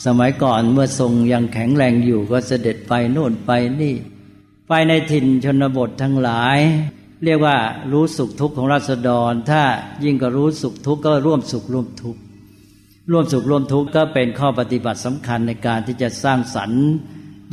[0.07, 3.51] สมัยก่อนเมื่อทรงยังแข็งแรงอยู่ก็เสด็จไปโน่นไป
[3.81, 3.95] นี่
[4.69, 6.59] ไปในถิ่นชนบททั้งหลาย
[7.25, 7.57] เรียกว่า
[7.93, 9.63] รู้สุขทุกข์ของราษฎร ถ้า
[10.05, 12.21] ยิ่งก็รู้สุขทุกข์ก็ร่วมสุขร่วมทุกข์
[13.11, 16.85] ร่วมสุขร่วมทุกข์ก็เป็นข้อปฏิบัติสำคัญในการที่จะสร้างสรรค์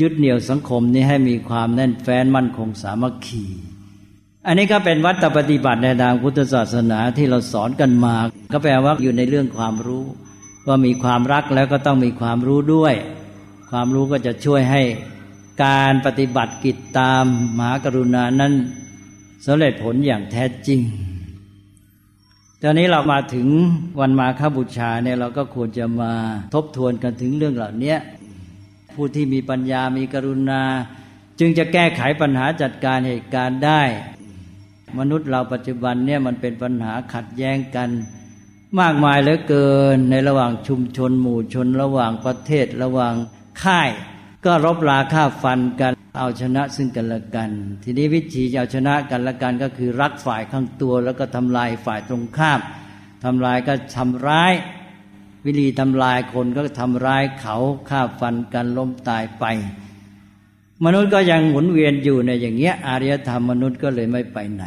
[0.01, 3.45] ยึดเหนี่ยวสังคมนี้ให้มีความแน่นแฟ้นมั่นคงสามัคคี
[4.47, 8.15] อันนี้ก็เป็นวัตปฏิบัติในทางพุทธศาสนาที่เราสอนกันมา
[8.53, 10.05] ก็แปลว่าอยู่ในเรื่องความรู้
[10.67, 12.93] ว่ามีความรักแล้วก็ต้องมีความรู้ด้วย
[13.71, 14.81] ความรู้ก็จะช่วยให้
[15.65, 17.25] การปฏิบัติกิจตาม
[17.57, 18.53] มหากรุณานั้น
[19.45, 20.79] สำเร็จผลอย่างแท้จริง
[22.63, 23.47] ตอนนี้เรามาถึง
[23.99, 26.11] วันมาฆบูชาเนี่ยเราก็ควรจะมา
[26.53, 27.95] ทบทวนกันถึงเรื่องเหล่านี้
[28.93, 30.61] ผู้ที่มีปัญญามีกรุณา
[31.39, 33.81] จึงจะแก้ไขปัญหาจัดการเหตุการณ์ได้
[34.99, 37.89] มนุษย์เราปัจจุบันเนี่ยมันเป็นปัญหาขัดแย้งกัน
[38.79, 43.13] มากมายเหลือเกินในระหว่างชุมชนหมู่ชนระหว่างประเทศระหว่าง
[43.63, 43.89] ค่าย
[44.45, 47.49] ก็รบราฆ่าฟันกันเอาชนะซึ่งกันและกัน
[47.83, 52.59] ทีนี้วิธีจะเอาชนะกันและกันก็คือรักฝ่ายข้างตัว แล้วก็ทำลายฝ่ายตรงข้าม
[53.23, 54.53] ทำลายก็ทำร้าย
[55.45, 57.57] วิธีทำลายคนก็ทำร้ายเขา
[57.89, 59.45] ฆ่าฟันกันล้มตายไป
[60.85, 64.65] มนุษย์ก็ยังหมุนเวียนอยู่ในอย่างเงี้ยอารยธรรมมนุษย์ก็เลยไม่ไปไหน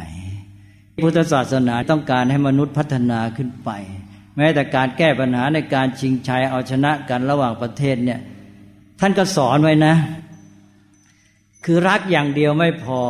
[1.03, 3.69] พุทธศาสนาต้องการให้มนุษย์พัฒนาขึ้นไป
[4.37, 8.19] แม้แต่การแก้ปัญหาในการชิงชัยเอาชนะกันระหว่างประเทศเนี่ย
[8.99, 9.95] ท่านก็สอนไว้นะ
[11.65, 13.01] คือรักอย่างเดียวไม่พอ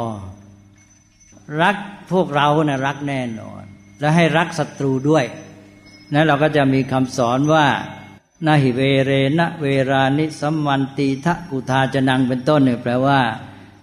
[1.62, 1.76] รัก
[2.12, 3.64] พวกเรานะรักแน่นอน
[4.00, 5.26] และให้รักศัตรูด้วย
[6.14, 7.66] นั้นเราก็จะมีคำสอนว่า
[8.46, 13.20] นาหิเวเรนะเวรานิสัมวันตีทะกุทาจะนังเป็นต้นเนี่ยแปลว่า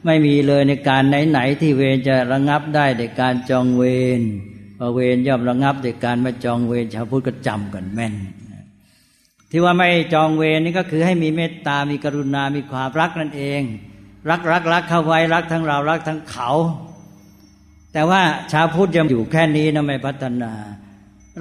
[0.05, 3.83] ไม่มีเลยในการไหนๆที่เวรจะระงับได้ในการจองเว
[4.19, 4.21] ร
[4.79, 8.15] พอเวรย่อมระงับในการไม่จองเวรชาวพุทธก็จำกันแม่น
[9.51, 13.63] ที่ว่าไม่จองเวรนี่ก็คือให้มีเมตตา มีกรุณา มีความรักนั่นเอง
[14.31, 16.51] รักรักรักเข้าไว้รักทั้งเรารักทั้งเขา
[17.93, 18.23] แต่ว่า
[18.53, 20.53] ชาวพุทธยังอยู่แค่นี้นะไม่พัฒนา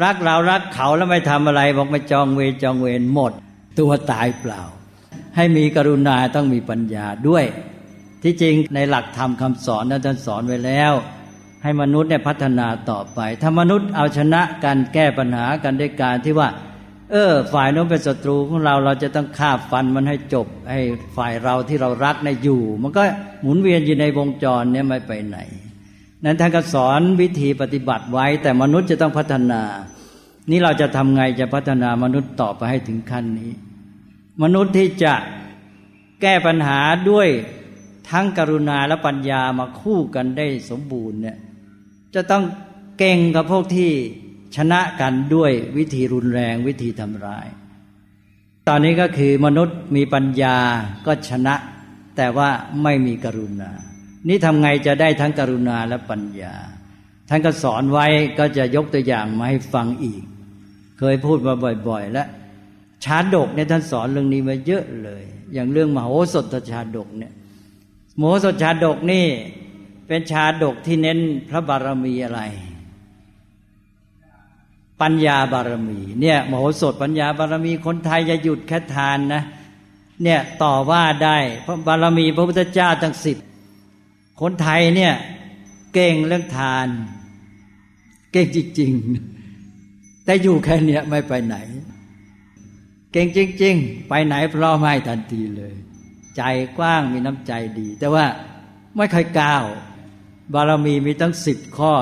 [0.03, 3.32] รักเรารักเขาแล้วไม่ทำอะไร บอกไม่จองเวรจองเวรหมด
[3.80, 4.62] ตัวตายเปล่า
[5.36, 7.45] ให้มีกรุณาต้องมีปัญญาด้วย
[8.24, 10.93] ที่จริงในหลักธรรมคาสอนนั้นท่านสอนไว้แล้ว
[11.64, 16.47] ให้มนุษย์เนี่ยพัฒนาต่อไป ถ้ามนุษย์เอาชนะกันแก้ปัญหากันด้วยการที่ว่า
[17.12, 20.82] เออ ฝ่ายโน้นเป็นศัตรูของเราเราจะต้องฆ่าฟันมันให้จบ ให้
[21.18, 23.01] ฝ่ายเราที่เรารักในอยู่ มันก็
[23.41, 25.38] หมุนเวียนอยู่ในวงจรเนี่ยไม่ไปไหน
[26.24, 29.62] นั้นท่านก็สอนวิธีปฏิบัติไว้ แต่มนุษย์จะต้องพัฒนา
[30.49, 33.51] นี่เราจะทำไงจะพัฒนามนุษย์ต่อไปให้ถึงขั้นนี้
[34.43, 35.14] มนุษย์ที่จะ
[36.22, 36.80] แก้ปัญหา
[37.10, 37.28] ด้วย
[38.10, 41.38] ทั้งกรุณาและปัญญามาคู่กันได้สมบูรณ์เนี่ย
[42.16, 42.43] จะต้อง
[42.99, 43.91] เก่งกับพวกที่
[44.56, 47.47] ชนะกันด้วยวิธีรุนแรงวิธีทำร้าย
[48.68, 50.58] ตอนนี้ก็คือมนุษย์มีปัญญา
[51.06, 51.56] ก็ชนะ
[52.18, 52.50] แต่ว่า
[52.84, 53.72] ไม่มีกรุณา
[54.28, 56.56] นี่ทำไงจะได้ทั้งกรุณาและปัญญา
[57.30, 58.06] ท่านก็สอนไว้
[58.39, 60.24] ก็จะยกตัวอย่างมาให้ฟังอีก
[61.00, 61.54] เคยพูดมา
[61.88, 62.28] บ่อย ๆ แล้ว
[63.04, 65.24] ชาดกเนี่ยท่านสอนเรื่องนี้มาเยอะเลย
[65.54, 67.34] อย่างเรื่องมโหสถชาดกเนี่ย
[68.20, 69.26] มโหสถชาดกนี่
[70.08, 71.20] เป็นชาดกที่เน้น
[71.50, 72.41] พระบารมีอะไร
[75.02, 79.43] ปัญญาบารมี เนี่ยมโหสถปัญญาบารมีคนไทยจะหยุดแค่ทานนะ
[80.24, 83.38] เนี่ยต่อว่าได้เพราะบารมีพระพุทธเจ้าตั้งสิบ
[84.41, 85.14] คนไทยเนี่ย
[85.93, 86.88] เก่งเรื่องทาน
[88.32, 91.56] เก่งจริงๆ แต่อยู่แค่เนี้ยไม่ไปไหน
[93.12, 95.74] เก่งจริง ๆ ไปไหนพร้อมให้ทันทีเลย
[96.38, 96.41] ใจ
[96.78, 98.26] กว้างมีน้ำใจดี แต่ว่า
[98.95, 99.66] ไม่เคยก้าว
[100.54, 101.93] บารมีมีตั้งสิบข้อ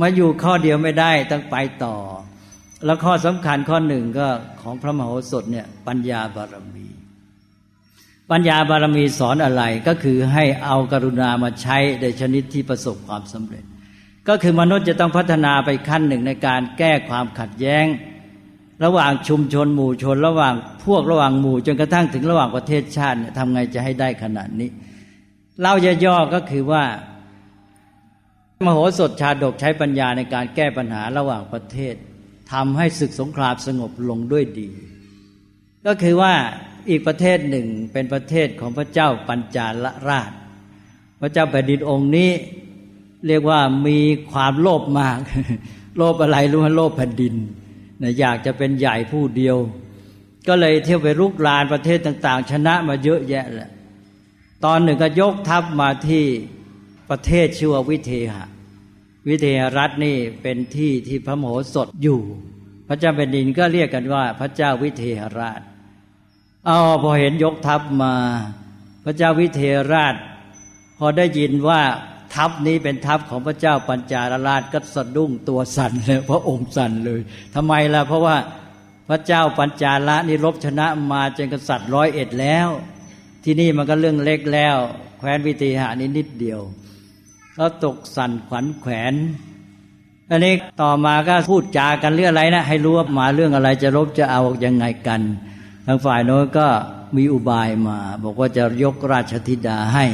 [0.00, 1.96] มาอยู่ข้อเดียวไม่ได้ต้องไปต่อ
[2.84, 4.28] แล้วข้อสำคัญข้อหนึ่งก็
[4.62, 6.86] ของพระมโหสถเนี่ยปัญญาบารมี
[8.30, 13.64] ปัญญาบารมีสอนอะไรก็คือให้เอากรุณามาใช้ในชนิดที่ประสบความสำเร็จ
[14.28, 17.86] ก็คือมนุษย์จะต้องพัฒนาไปขั้นหนึ่งในการแก้ความขัดแย้ง
[18.84, 24.70] ระหว่างชุมชนหมู่ชน ระหว่างพวกระหว่างหมู่จนกระทั่งถึงระหว่างประเทศชาติทำไงจะให้ได้ขนาดนี้
[25.60, 25.74] เล่า
[26.04, 26.84] ย่อๆก็คือว่า
[28.66, 31.94] มโหสถชาดกใช้ปัญญาในการแก้ปัญหาระหว่างประเทศ
[32.52, 34.68] ทำให้ศึกสงครามสงบลงด้วยดี
[35.86, 36.34] ก็คือว่า
[36.90, 40.32] อีกประเทศหนึ่งเป็นประเทศของพระเจ้าปัญจาลราช
[41.20, 42.30] พระเจ้าแผ่นดินองค์นี้
[43.26, 43.98] เรียกว่ามี
[44.32, 45.18] ความโลภมาก
[45.96, 47.34] โลภอะไรรู้ไหมโลภแผ่นดิน
[48.02, 49.56] นะอยากจะเป็นใหญ่ผู้เดียว
[50.48, 53.70] ก็เลยเที่ยวไปรุกรานประเทศต่าง ๆ ชนะมาเยอะแยะแหละ
[54.64, 56.24] ตอนหนึ่งก็ยกทัพมาที่
[57.10, 58.46] ประเทศชื่อว่าวิเทหะ
[59.28, 62.20] วิเทหรัฐนี่เป็นที่ที่พระโมโหสถอยู่
[62.88, 65.60] พระเจ้าแผ่นดินก็เรียกกันว่า พระเจ้าวิเทหราช
[66.66, 68.14] เอาพอเห็นยกทัพมา
[69.04, 70.14] พระเจ้าวิเทหราช
[70.98, 71.80] พอได้ยินว่า
[72.34, 77.20] ทัพนี้เป็นทัพของพระเจ้าปัญจารราชก็สะดุ้งตัวสั่นเลยพระองค์สั่นเลย
[77.54, 78.36] ทำไมล่ะเพราะว่า
[79.08, 82.68] พระเจ้าปัญจาระนี่รบชนะมาจนกษัตริย์ร้อยเอ็ดแล้ว
[83.44, 84.76] ที่นี่มันก็เรื่องเล็กแล้ว
[85.18, 86.60] แคว้นวิเทหานี่นิดเดียว
[87.58, 89.14] ก็ตกสั่นขวัญแขวน
[90.30, 95.20] อันนี้ต่อมาก็พูดจากันเรื่องอะไรนะให้รู้ว่ามาเรื่องอะไรจะรบจะเอายังไงกัน
[95.86, 96.66] ทางฝ่ายโน้นก็
[97.16, 100.06] มีอุบายมา บอกว่าจะยกราชธิดาให้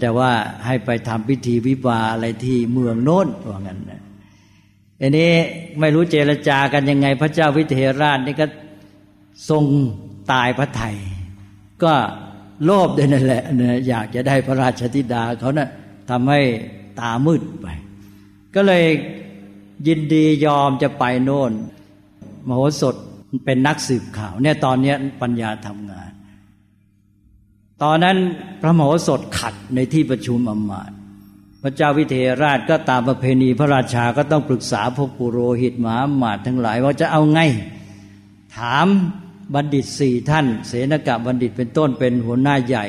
[0.00, 0.30] แต่ว่า
[0.66, 4.02] ให้ไปทำพิธีวิวาอะไรที่เมืองโน้นว่างั้นนะ
[5.00, 5.30] อันนี้
[5.80, 8.46] ไม่รู้เจรจากันยังไง พระเจ้าวิเทหราชนี่ก็
[9.50, 9.64] ทรง
[10.32, 10.96] ตายพระไทย
[11.82, 11.92] ก็
[12.64, 15.68] โลภด้วยนั่นแหละนะอยากจะได้พระราชธิดาเขานะ่ะ
[16.10, 16.40] ทำให้
[17.00, 17.66] ตามืดไป
[18.54, 18.84] ก็เลย
[19.86, 21.52] ยินดียอมจะไปโน่น
[22.46, 22.94] มโหสถ
[23.44, 26.10] เป็นนักสืบข่าว เนี่ยตอนนี้ปัญญาทำงาน
[27.82, 28.16] ตอนนั้น
[28.62, 30.96] พระมโหสถขัดในที่ประชุมอมาตย์
[31.62, 37.40] พระเจ้าวิเทหราชก็ตามประเพณีพระราชาก็ต้องปรึกษาพวกปุโรหิตมหาหมาตทั้งหลายว่าจะเอาไง
[38.56, 38.86] ถาม
[39.54, 42.86] บัณฑิตสี่ท่าน เสนกะบัณฑิตเป็นต้นเป็นหัวหน้าใหญ่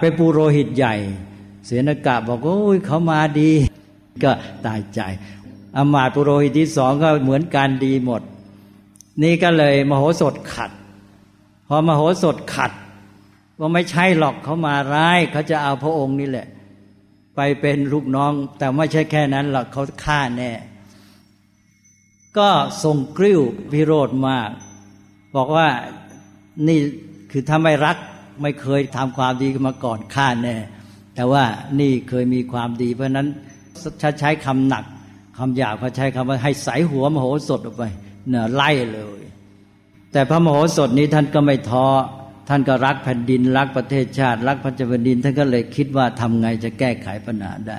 [0.00, 0.94] เป็นปุโรหิตใหญ่
[1.66, 3.52] เสนกะบอกโอ้ยเขามาดี
[4.24, 4.32] ก็
[4.66, 5.00] ตายใจ
[5.76, 8.22] อมาตปุโรหิตที่สองก็เหมือนกันดีหมด
[9.22, 10.70] นี่ก็เลยมโหสถขัด
[11.68, 12.72] พอมโหสถขัด
[13.58, 16.46] ว่าไม่ใช่หรอกเขามาร้ายเขาจะเอาพระองค์นี่แหละ
[17.36, 20.50] ไปเป็นลูกน้อง แต่ไม่ใช่แค่นั้นหรอกเขาฆ่าแน่
[22.38, 22.48] ก็
[22.82, 23.40] ทรงกริ้ว
[23.72, 24.50] พิโรธมาก
[25.36, 25.68] บอกว่า
[26.68, 26.78] นี่
[27.30, 27.96] คือถ้าไม่รัก
[28.42, 30.56] ไม่เคยทำความดีมาก่อนฆ่าแน่
[31.14, 31.44] แต่ว่า
[31.80, 33.28] นี่เคยมีความดี เพราะนั้น
[34.20, 34.84] ใช้คำหนัก
[35.38, 37.84] คำหยาบเขาใช้คำว่าให้ใสหัวมโหสถออกไป
[38.28, 39.20] เน่ยไล่เลย
[40.12, 41.86] แต่พระมโหสถนี้ท่านก็ไม่ท้อ
[42.48, 47.78] ท่านก็รักแผ่นดินรักประเทศชาติ รักพระเจ้าแผ่นดิน ท่านก็เลยคิดว่าทำไงจะแก้ไขปัญหาได้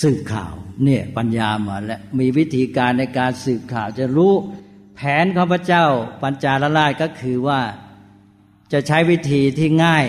[0.00, 0.52] สืบข่าว
[0.84, 4.32] เนี่ยปัญญามาแล้วมีวิธีการในการสืบข่าวจะรู้
[4.96, 5.84] แผนของพระเจ้า
[6.22, 7.60] ปัญจาลราชก็คือว่า
[8.72, 10.06] จะใช้วิธีที่ง่าย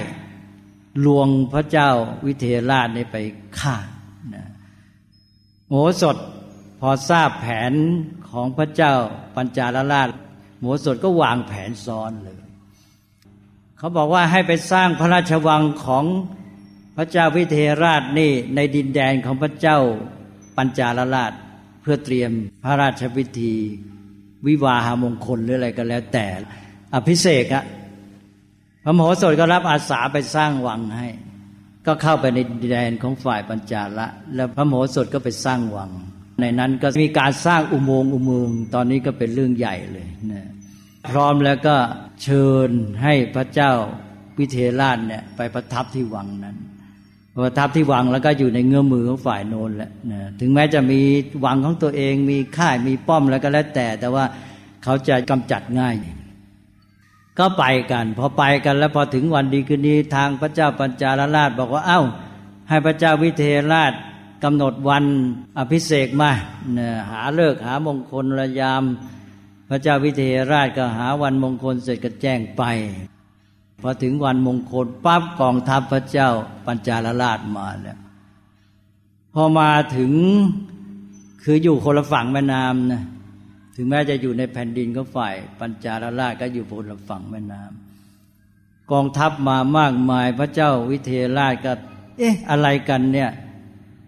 [1.05, 1.89] ลวงพระเจ้า
[2.25, 3.17] วิเทหราชไป
[3.59, 3.75] ฆ่า
[5.67, 6.17] โมสด
[6.79, 7.73] พอทราบแผน
[8.29, 8.93] ของพระเจ้า
[9.35, 10.09] ปัญจาลราช
[10.59, 12.39] โมสดก็วางแผนซ้อนเลย
[13.77, 16.05] เขาบอกว่าให้ไปสร้างพระราชวังของ
[16.97, 19.77] พระเจ้าวิเทหราชนี่ในดินแดนของพระเจ้า
[20.57, 21.33] ปัญจาลราช
[21.81, 22.31] เพื่อเตรียม
[22.63, 23.55] พระราชพิธี
[24.47, 26.25] วิวาหามงคลหรืออะไรก็แล้วแต่
[26.93, 27.63] อภิเษกอะ
[28.84, 31.07] พระมโหสถก็รับอาสาไปสร้างวังให้
[31.86, 32.39] ก็เข้าไปใน
[32.71, 35.89] แดนของฝ่ายปัญจาละ แล้วพระมโหสถก็ไปสร้างวัง
[36.41, 40.47] ในนั้นก็มีการสร้างอุโมงค์อุโมงค์ตอนนี้ก็เป็นเรื่องใหญ่เลยนะ
[41.09, 41.75] พร้อมแล้วก็
[42.23, 42.69] เชิญ
[43.03, 43.71] ให้พระเจ้า
[44.38, 46.57] วิเทราชเนี่ยไปประทับที่วังนั้น
[47.43, 51.01] ประทับที่วังแล้วก็อยู่ในเงื้อมือของฝ่ายโนนแหละนะถึงแม้จะมี
[51.45, 54.25] วังของตัวเองมีค่ายมีป้อมแล้วก็แล้วแต่ แต่ว่า
[54.84, 55.95] เขาจะกำจัดง่าย
[57.39, 62.01] ก็ไปกัน พอไปกันแล้วพอถึงวันดีคืนนี้ทางพระเจ้าปัญจาลราชบอกว่าเอา้า
[62.69, 63.93] ให้พระเจ้าวิเทหราช
[64.43, 65.05] กำหนดวัน
[65.57, 66.31] อภิเษกมา
[67.11, 68.84] หาเลิกหามงคลระยาม
[69.69, 72.63] พระเจ้าวิเทหราชก็หาวันมงคลเสร็จก็แจ้งไป
[73.81, 76.29] พอถึงวันมงคลปั๊บกองทัพพระเจ้า
[76.65, 77.99] ปัญจาลราชมาแล้ว
[79.34, 80.11] พอมาถึง
[81.43, 83.01] คืออยู่คนละฝั่งแม่น้ำนะ
[83.76, 91.74] ถึงแม้จะอยู่ในแผ่นดินก็ฝ่าย ปัญจาลราชก็อยู่คนละฝั่งแม่น้ำกองทัพมามากมายพระเจ้าวิเทหราชก็
[92.17, 93.32] เอ๊ะ อะไรกันเนี่ย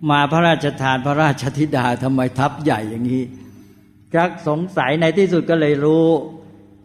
[0.09, 3.24] มาพระราชทานพระราชธิดาทำไมทัพใหญ่อย่างนี้
[4.13, 6.07] กักสงสัยในที่สุดก็เลยรู้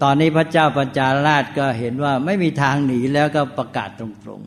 [0.03, 4.41] ตอนนี้พระเจ้าปัญจาราชก็เห็นว่าไม่มีทางหนีแล้วก็ประกาศตรง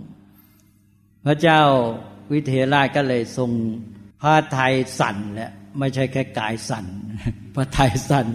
[0.59, 1.61] ๆ พระเจ้า
[2.31, 3.51] วิเทหราชก็เลยทรง
[4.21, 6.85] พระไทยสั่นแหละ ไม่ใช่แค่กายสั่น
[7.55, 8.27] พระไทยสั่น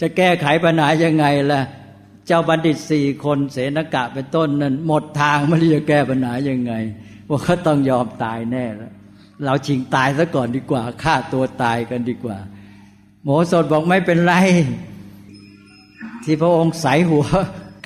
[0.00, 1.62] จะแก้ไขปัญหายังไงล่ะ
[2.26, 6.72] เจ้าบัณฑิตสี่คนเสนกะเป็นต้นนั้นหมดทางไม่รู้จะแก้ปัญหายังไง
[7.28, 8.92] ว่าเขาต้องยอมตายแน่แล้ว
[9.44, 12.38] เราชิงตายซะก่อนดีกว่าฆ่าตัวตายกันดีกว่า
[13.22, 14.34] โมสดบอกไม่เป็นไร
[16.24, 17.26] ที่พระองค์ใสหัว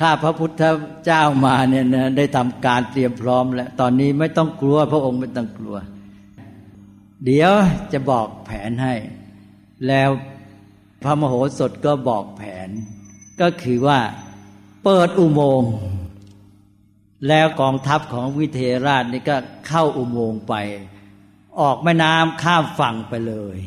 [0.00, 0.62] ข้าพระพุทธ
[1.04, 5.76] เจ้ามาเนี่ยนะได้ทำการเตรียมพร้อมแล้ว ตอนนี้ไม่ต้องกลัวพระองค์ไม่ต้องกลัว
[7.24, 7.52] เดี๋ยว
[7.92, 8.94] จะบอกแผนให้
[9.88, 10.10] แล้ว
[11.02, 12.68] พระมโหสถก็บอกแผน
[13.40, 14.00] ก็คือว่า
[14.84, 15.72] เปิดอุโมงค์
[17.28, 19.36] แล้วกองทัพของวิเทราชนี่ก็
[19.66, 20.54] เข้าอุโมงค์ไป
[21.60, 23.58] ออกแม่น้ำข้ามฝั่งไปเลย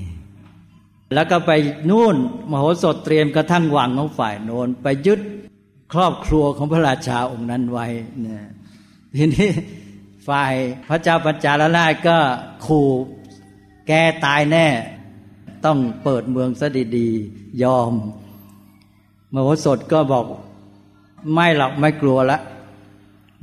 [1.14, 1.52] แล้วก็ไป
[1.90, 2.16] นู่น
[2.52, 5.20] มโหสถเตรียมกระทั่งวังของฝ่ายโนนไปยึด
[5.94, 7.88] ครอบครัวของพระราชาองค์นั้นไว้
[8.22, 8.46] เนี่ย
[9.16, 9.50] ทีนี้
[10.28, 10.54] ฝ่าย
[10.90, 12.18] พระเจ้าปัญจาลราชก็
[12.66, 12.88] ขู่
[13.92, 14.68] แกตายแน่
[15.66, 16.68] ต้องเปิดเมืองซะ
[16.98, 17.94] ดีๆ ยอม
[19.34, 20.26] มโหสถก็บอก
[21.34, 22.40] ไม่หรอกไม่กลัวละ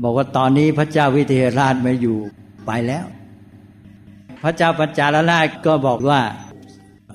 [0.03, 2.19] บอกว่าตอนนี้พระเจ้าวิเทหราชไม่อยู่
[2.67, 3.07] ไปแล้ว
[4.43, 6.21] พระเจ้าปัญจาลราชก็บอกว่า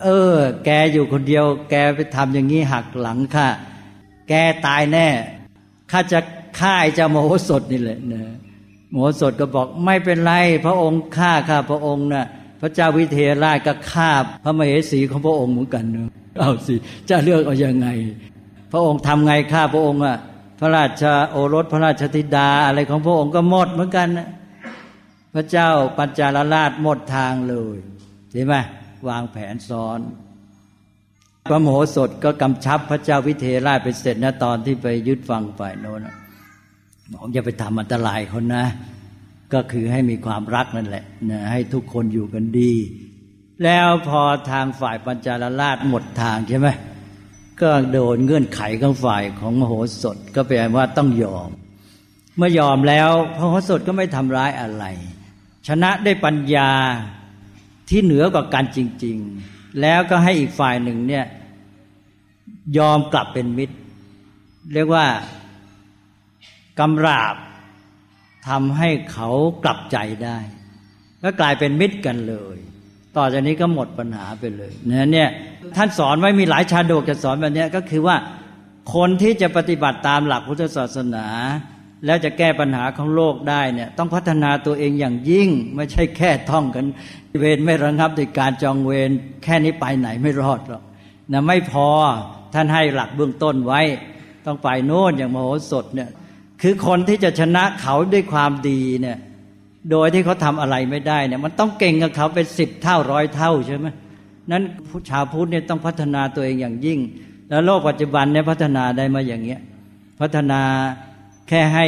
[0.04, 3.48] เออ แกอยู่คนเดียว แกไปทำอย่างนี้หักหลังข้า
[4.30, 4.34] แก
[4.66, 5.08] ตายแน่
[5.92, 6.20] ข้าจะ
[6.60, 8.24] ฆ่าไอ้เจ้าโมโหสถนี่แหละนะ
[8.90, 10.34] โมโหสถก็บอกไม่เป็นไร
[10.66, 12.28] พระองค์ฆ่าข้าพระองค์นะ่ะ
[12.62, 14.12] พระเจ้าวิเทหราชก็ฆ่า
[14.44, 16.08] พระมเหสีของพระองค์เหมือนกันเนอะ
[16.40, 16.76] เอาสิ
[17.10, 17.88] จะเลือกเอาอยัางไง
[18.72, 20.18] พระองค์ทำไงฆ่าพระองค์อะ
[20.60, 24.30] พระราชโอรสพระราชธิดาอะไรของพระองค์ก็หมดเหมือนกันนะ
[25.34, 27.78] พระเจ้าปัญจาลราชหมดทางเลย
[28.32, 28.56] เห็นไหม
[29.08, 30.00] วางแผนซ้อน
[31.50, 36.00] พระโมโหสถก็กำชับพระเจ้าวิเทหราชไปเสร็จนะตอนที่ไปยึดฟังฝ่ายโน้น
[37.12, 38.66] บอกอย่าไปทำอันตรายคนนะ
[39.54, 42.74] ก็คือให้มีความรักนั่นแหละนะให้ทุกคนอยู่กันดี
[43.64, 44.22] แล้วพอ
[44.52, 46.68] ทางฝ่ายปัญจาลราชหมดทางใช่ไหม
[47.62, 49.74] ก็โดนเงื่อนไขของฝ่ายของมโห
[50.04, 51.50] สถก็แปลว่าต้องยอม
[52.38, 54.86] เมื่อยอมแล้วพระโหสถก็ไม่ทำร้ายอะไร
[55.68, 56.70] ชนะได้ปัญญา
[57.90, 59.18] ที่เหนือกว่ากันจริง
[59.50, 61.26] ๆ แล้วก็ให้อีกฝ่ายหนึ่งเนี่ย
[62.78, 63.78] ยอมกลับเป็นมิตร
[64.74, 65.06] เรียกว่า
[66.80, 67.36] กำราบ
[68.48, 69.30] ทำให้เขา
[69.64, 70.38] กลับใจได้
[71.24, 72.58] ก็กลายเป็นมิตรกันเลย
[73.18, 75.30] ต่อจากนี้ก็หมดปัญหาไปเลยเนี่ยเนี่ย
[75.76, 78.16] ท่านสอนไว้มีหลายชาดกจะสอนแบบนี้ก็คือว่า
[78.96, 81.26] คนที่จะปฏิบัติตามหลักพุทธศาสนา
[82.06, 86.86] แล้วจะแก้ปัญหาของโลกได้เนี่ยต้องพัฒนาตัวเองอย่างยิ่ง ไม่ใช่แค่ท่องกัน
[87.40, 89.10] เวรไม่ระงับด้วยการจองเวร
[89.44, 90.84] แค่นี้ไปไหนไม่รอดหรอก
[91.32, 91.88] นะไม่พอ
[92.54, 93.82] ท่านให้หลักเบื้องต้นไว้
[94.46, 96.10] ต้องไปโน่นอย่างมโหสถเนี่ย
[96.62, 99.18] คือคนที่จะชนะเขาด้วยความดีเนี่ย
[99.92, 103.88] โดยที่เขาทำอะไรไม่ได้เนี่ย มันต้องเก่งกับเขาเป็นสิบเท่าร้อยเท่าใช่ไหม
[104.52, 104.64] นั้น
[105.10, 107.00] ชาวพุทธเนี่ยต้องพัฒนาตัวเองอย่างยิ่ง
[107.50, 109.62] แล้วโลกปัจจุบันเนี่ยพัฒนาได้มาอย่างเงี้ย
[110.22, 110.62] พัฒนา
[111.50, 111.86] แค่ให้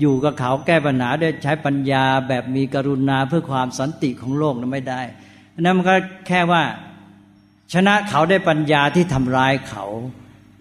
[0.00, 5.00] อยู่กับเขาแก้ปัญหาด้วยใช้ปัญญาแบบมีกรุณาเพื่อความสันติของโลกนั้นไม่ได้
[5.60, 5.94] นั้นมันก็
[6.28, 6.62] แค่ว่า
[7.74, 9.84] ชนะเขาได้ปัญญาที่ทำร้ายเขา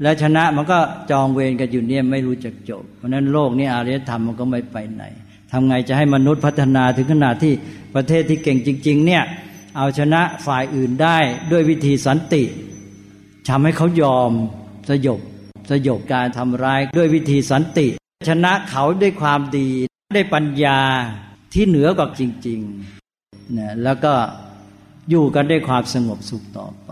[0.01, 0.79] และชนะมันก็
[1.11, 5.03] จองเวรกันอยู่เนี่ยไม่รู้จักจบ เพราะนั้นโลกนี้อารยธรรมมันก็ไม่ไปไหน
[5.51, 7.53] ทำไงจะให้มนุษย์พัฒนาถึงขนาดที่
[7.95, 9.23] ประเทศที่เก่งจริง ๆ เนี่ย
[9.77, 11.17] เอาชนะฝ่ายอื่นได้
[11.51, 12.43] ด้วยวิธีสันติ
[13.49, 14.31] ทำให้เขายอม
[14.89, 15.19] สยบ
[15.69, 17.87] สยบการทำร้ายด้วยวิธีสันติ
[18.29, 19.69] ชนะเขาด้วยความดี
[20.15, 20.79] ได้ปัญญา
[21.53, 24.13] ที่เหนือกว่าจริงๆนะแล้วก็
[25.09, 26.91] อยู่กันด้วยความสงบสุขต่อไป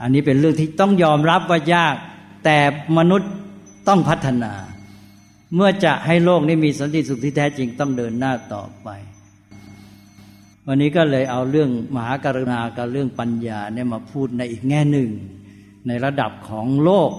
[0.00, 1.96] อันนี้เป็นเรื่องที่ต้องยอมรับว่ายาก
[2.44, 2.58] แต่
[2.98, 3.30] มนุษย์
[3.88, 4.52] ต้องพัฒนา
[5.54, 8.88] เมื่อจะให้โลกนี้มีสันติสุขที่แท้จริงต้องเดินหน้าต่อไป
[10.66, 15.10] วันนี้ก็เลยเอาเรื่องมหากรุณากับเรื่องปัญญาเนี่ยมาพูดในอีกแง่หนึ่ง
[15.88, 17.10] ในระดับของโลก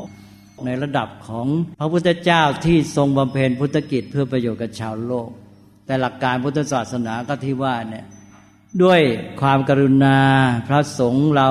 [0.65, 1.47] ในระดับของ
[1.79, 5.29] พระพุทธเจ้าที่ทรงบำเพ็ญพุทธกิจเพื่อประโยชน์กับชาวโลก
[5.85, 8.05] แต่หลักการพุทธศาสนาก็ที่ว่าเนี่ย
[8.83, 9.01] ด้วย
[9.41, 10.17] ความกรุณา
[10.67, 11.49] พระสงฆ์เรา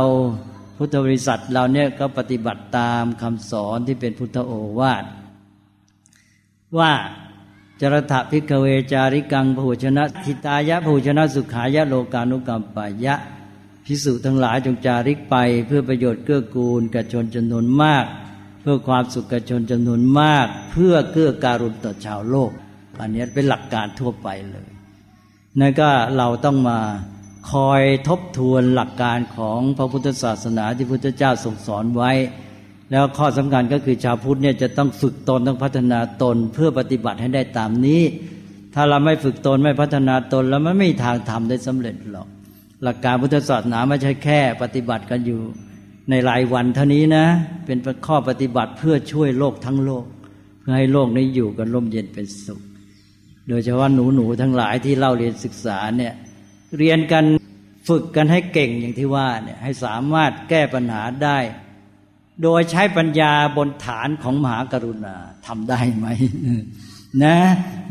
[0.80, 5.04] พุทธบริษัทเราเนี่ยก็ปฏิบัติตามคำสอนที่เป็นพุทธโอวาท
[6.78, 6.92] ว่า
[7.80, 13.14] จรถะพิกเวจาริกังผูชนะทิตายะผูชนะสุขายะโลกานุกรรมปายะ
[13.84, 18.04] พิสุทั้งหลายจงจาริกไป เพื่อประโยชน์เกื้อกูลกับชนจำนวนมาก
[18.60, 22.50] เพื่อความสุขกับชนจำนวนมาก เพื่อเกื้อการุณต่อชาวโลก
[23.00, 24.68] อันนี้เป็นหลักการทั่วไปเลย
[25.60, 26.78] นั่นก็เราต้องมา
[27.52, 32.12] คอยทบทวนหลักการของพระพุทธศาสนาที่พุทธเจ้าทรงสอนไว้
[32.90, 38.02] แล้วข้อสำคัญก็คือชาวพุทธเนี่ยจะต้องฝึกตนต้องพัฒนาตนเพื่อปฏิบัติให้ได้ตามนี้
[38.74, 42.28] ถ้าเราไม่ฝึกตนไม่พัฒนาตนแล้วมันไม่มีทางทำได้สำเร็จหรอก
[42.82, 45.40] หลักการพุทธศาสนาไม่ใช่แค่ ปฏิบัติกันอยู่
[46.10, 47.24] ในรายวันเท่านี้นะ
[47.66, 50.04] เป็นข้อปฏิบัติเพื่อช่วยโลกทั้งโลก
[50.60, 52.60] เพื่อให้โลกนี้อยู่กันร่มเย็นเป็นสุข
[53.48, 56.14] โดยเฉพาะหนูหนูทั้งหลายที่เล่าเรียนศึกษาเนี่ย
[56.76, 57.24] เรียนกัน
[57.88, 61.38] ฝึกกันให้เก่งอย่างที่ว่าเนี่ยให้สามารถแก้ปัญหาได้
[62.42, 65.16] โดยใช้ปัญญาบนฐานของมหากรุณา
[65.46, 66.06] ทำได้ไหม
[67.24, 67.36] นะ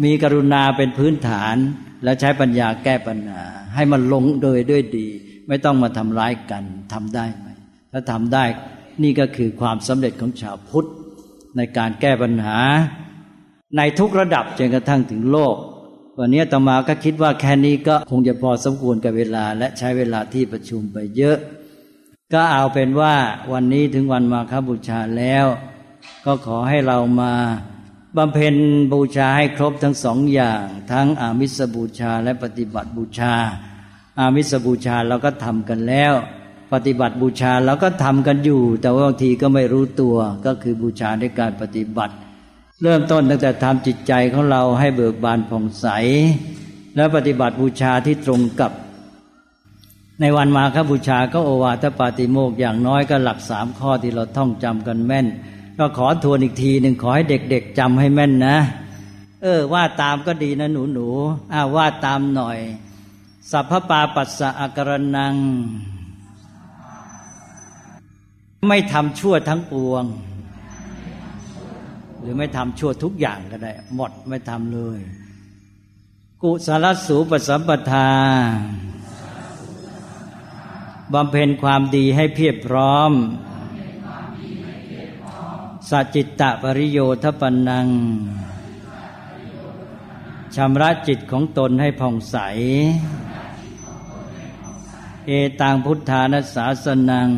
[0.04, 1.56] มีกรุณาเป็นพื้นฐาน
[2.04, 3.44] แล้วใช้ปัญญาแก้ปัญหา
[3.76, 5.08] ให้มันลงโดยด้วยดี
[5.48, 6.64] ไม่ต้องมาทำร้ายกัน
[6.94, 7.48] ทำได้ไหม
[7.92, 8.44] ถ้าทำได้
[9.04, 10.90] นี่ก็คือความสำเร็จของชาวพุทธ
[11.58, 12.60] ในการแก้ปัญหา
[13.78, 15.56] ในทุกระดับจนกระทั่งถึงโลก
[16.22, 21.38] วันนี้ตมาก็คิดว่าแค่นี้ก็คงจะพอสมควรกับเวลา และใช้เวลาที่ประชุมไปเยอะ
[22.34, 23.16] ก็เอาเป็นว่า
[23.52, 25.46] วันนี้ถึงวันมาคบูชาแล้ว
[26.26, 27.34] ก็ขอให้เรามา
[28.18, 28.56] บำเพ็ญ
[28.94, 33.34] บูชาให้ครบทั้งสองอย่าง ทั้งอามิสบูชาและปฏิบัติบูชา
[34.20, 36.14] อามิสบูชาเราก็ทำกันแล้ว
[36.74, 40.16] ปฏิบัติบูชาเราก็ทำกันอยู่ แต่ว่าบางทีก็ไม่รู้ตัว
[40.46, 42.16] ก็คือบูชาในการปฏิบัติ
[42.84, 45.88] เริ่มต้นตั้งแต่ทำจิตใจของเราให้เบิกบานผ่องใส
[46.96, 48.72] แล้วปฏิบัติบูชาที่ตรงกับ
[50.22, 55.26] ในวันมาคบูชาก็โอวาทปาติโมกอย่างน้อยก็หลักสามข้อที่เราท่องจำกันแม่น
[55.80, 58.58] ก็ขอทวนอีกทีหนึ่งขอให้เด็กๆจำให้แม่นนะ
[59.42, 61.08] เออว่าตามก็ดีนะหนูหนู
[61.54, 62.58] อ้าว่าตามหน่อย
[63.52, 65.36] สัพพปาปัสสะอาการนัง
[68.68, 70.04] ไม่ทำชั่วทั้งปวง
[72.22, 75.00] หรือไม่ทำชั่วทุกอย่างก็ได้ หมดไม่ทำเลย
[76.42, 78.10] กุศลสูปสัมปทา
[81.14, 83.12] บำเพ็ญความดีให้เพียบพร้อม
[85.90, 87.88] สัจิตตปริโยทปนัง
[90.56, 92.38] ชำระจิตของตนให้ผ่องใส
[95.26, 97.30] เอตังพุทธานัสสาสนัง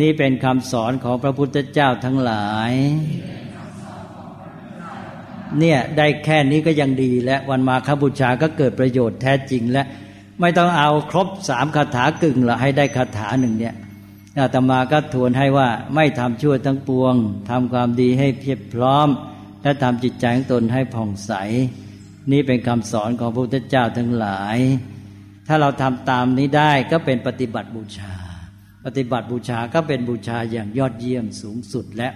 [0.00, 2.72] นี่เป็นคำสอนของพระพุทธเจ้าทั้งหลาย
[5.58, 9.82] เนี่ยได้แค่นี้ก็ยังดีและวันมาคบูชาก็เกิดประโยชน์แท้จริงและ
[10.40, 13.74] ไม่ต้องเอาครบสามคาถากึ่งละให้ได้คาถาหนึ่งเนี่ย
[14.38, 17.14] อาตมาก็ทวนให้ว่าไม่ทำชั่วทั้งปวง
[17.50, 19.08] ทำความดีให้เพียบพร้อม
[19.62, 21.32] และทำจิตใจของตนให้ผ่องใส
[22.32, 24.56] นี่เป็นคำสอนของพระพุทธเจ้าทั้งหลาย
[25.46, 28.21] ถ้าเราทำตามนี้ได้ก็เป็นปฏิบัติบูชา
[28.84, 32.08] ปฏิบัติบูชาก็เป็นบูชาอย่างยอดเยี่ยมสูงสุดและ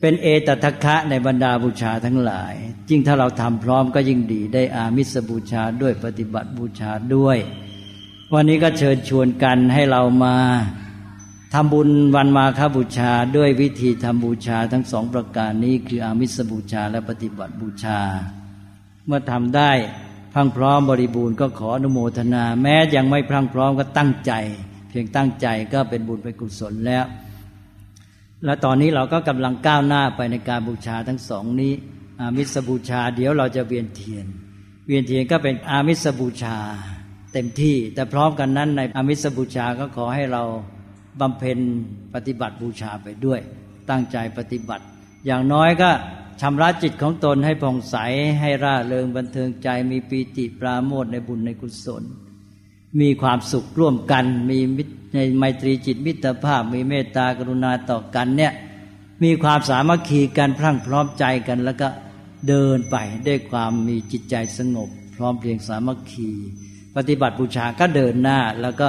[0.00, 2.54] เป็นเอตทัคคะในบรรดาบูชาทั้งหลาย
[2.90, 7.38] ยิ่งถ้าเราทำพร้อมก็ยิ่งดีได้อามิสบูชาด้วยปฏิบัติบูชาด้วย
[8.34, 10.36] วันนี้ก็เชิญชวนกันให้เรามา
[11.54, 18.00] ทำบุญวันมาคบูชาด้วยวิธีทำบูชาทั้งสองประการนี้คืออามิสบูชาและปฏิบัติบูชา
[19.06, 19.72] เมื่อทำได้
[20.34, 24.32] พังพร้อมบริบูรณ์ก็ขออนุโมทนา แม้ยังไม่พรังพร้อมก็ตั้งใจ
[24.90, 27.04] เพียงตั้งใจก็เป็นบุญเป็นกุศลแล้ว
[28.44, 31.72] และตอนนี้เราก็กำลังก้าวหน้าไปในการบูชาทั้งสองนี้
[32.20, 34.26] อามิสบูชา เดี๋ยวเราจะเวียนเทียน
[34.86, 36.56] เวียนเทียนก็เป็นอามิสบูชา
[37.32, 40.42] เต็มที่ แต่พร้อมกันนั้นในอามิสบูชาก็ขอให้เรา
[41.20, 41.58] บำเพ็ญ
[42.14, 43.40] ปฏิบัติบูชาไปด้วย
[43.90, 44.84] ตั้งใจปฏิบัติ
[45.26, 45.90] อย่างน้อยก็
[46.40, 47.96] ชำระจิตของตนให้ผ่องใส
[48.40, 52.04] ให้ร่าเริงบันเทิงใจมีปีติปราโมทในบุญในกุศล
[53.00, 54.58] มีความสุขร่วมกัน มี
[55.14, 58.52] ในไมตรีจิตมิตรภาพ มีเมตตากรุณาต่อกันเนี่ย
[59.22, 61.88] มีความสามัคคีกันพรั่งพร้อมใจกัน แล้วก็
[62.48, 66.30] เดินไปด้วยความมีจิตใจสงบ พร้อมเพียงสามัคคี
[66.96, 68.88] ปฏิบัติบูชาก็เดินหน้า แล้วก็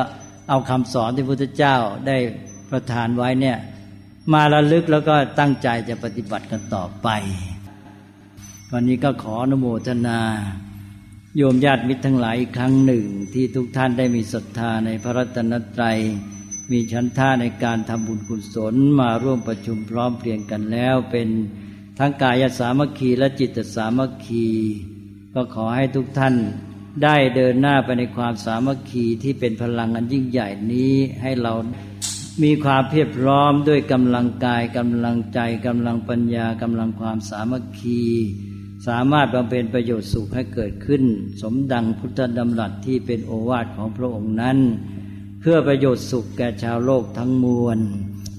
[0.50, 1.76] เอาคำสอนที่พระพุทธเจ้า
[2.08, 2.18] ได้
[2.72, 3.58] ประทานไว้เนี่ย
[4.34, 7.08] มาระลึกแล้วก็ตั้งใจจะปฏิบัติกันต่อไป
[8.72, 10.20] วันนี้ก็ขออนุโมทนา
[11.38, 15.98] โยมญาติมิตรทั้งหลายอีกครั้งหนึ่งที่ทุกท่านได้มีศรัทธาในพระรัตนตรัย
[16.72, 21.28] มีชั้นท่าในการทำบุญกุศลมาร่วมประชุมพร้อมเพรียงกันแล้วเป็น
[22.00, 24.48] ทั้งกายสามัคคีและจิตสามัคคี
[25.34, 26.36] ก็ขอให้ทุกท่าน
[27.04, 31.54] ได้เดินหน้าไปในความสามัคคีที่เป็นพลังอันยิ่งใหญ่นี้ให้เรา
[32.44, 38.04] มีความเพียบพร้อมด้วยกำลังกายกำลังใจกำลังปัญญากำลังความสามัคคี
[38.88, 41.04] สามารถบำเพ็ญประโยชน์สุขให้เกิดขึ้น
[41.42, 44.58] สมดังพุทธดำรัสที่เป็นโอวาทของพระองค์นั้น
[45.40, 47.80] เพื่อประโยชน์สุขแก่ชาวโลกทั้งมวล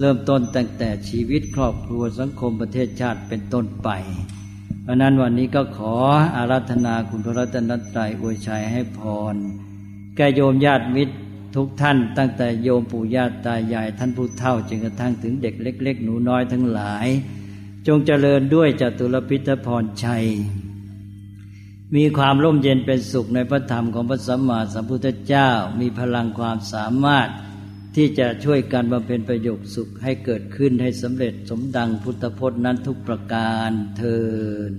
[0.01, 3.89] เริ่มต้นตั้งแต่ชีวิตครอบครัวสังคมประเทศชาติเป็นต้นไป
[4.83, 5.95] เพราะนั้นวันนี้ก็ขอ
[6.37, 9.01] อารัธนาคุณพระรัตนตรัยอวยชัยให้พ
[9.33, 9.35] ร
[10.17, 11.15] แก่โยมญาติมิตร
[11.57, 17.07] ทุกท่านตั้งแต่โยมปู่ย่าตายายท่านผู้เฒ่าจนกระทั่งถึงเด็กเล็ก ๆ หนูน้อยทั้งหลาย
[17.87, 20.27] จงเจริญด้วยจตุรพิทพรชัย
[21.97, 27.29] มีความร่มเย็นเป็นสุขในพระธรรมของพระสัมมาสัมพุทธเจ้า มีพลังความสามารถ
[27.97, 34.19] ที่จะช่วยการบำเพ็ญประโยชน์สุขให้เกิดขึ้นให้สำเร็จสมดังพุทธพจน์นั้นทุกประการเทิ
[34.71, 34.73] น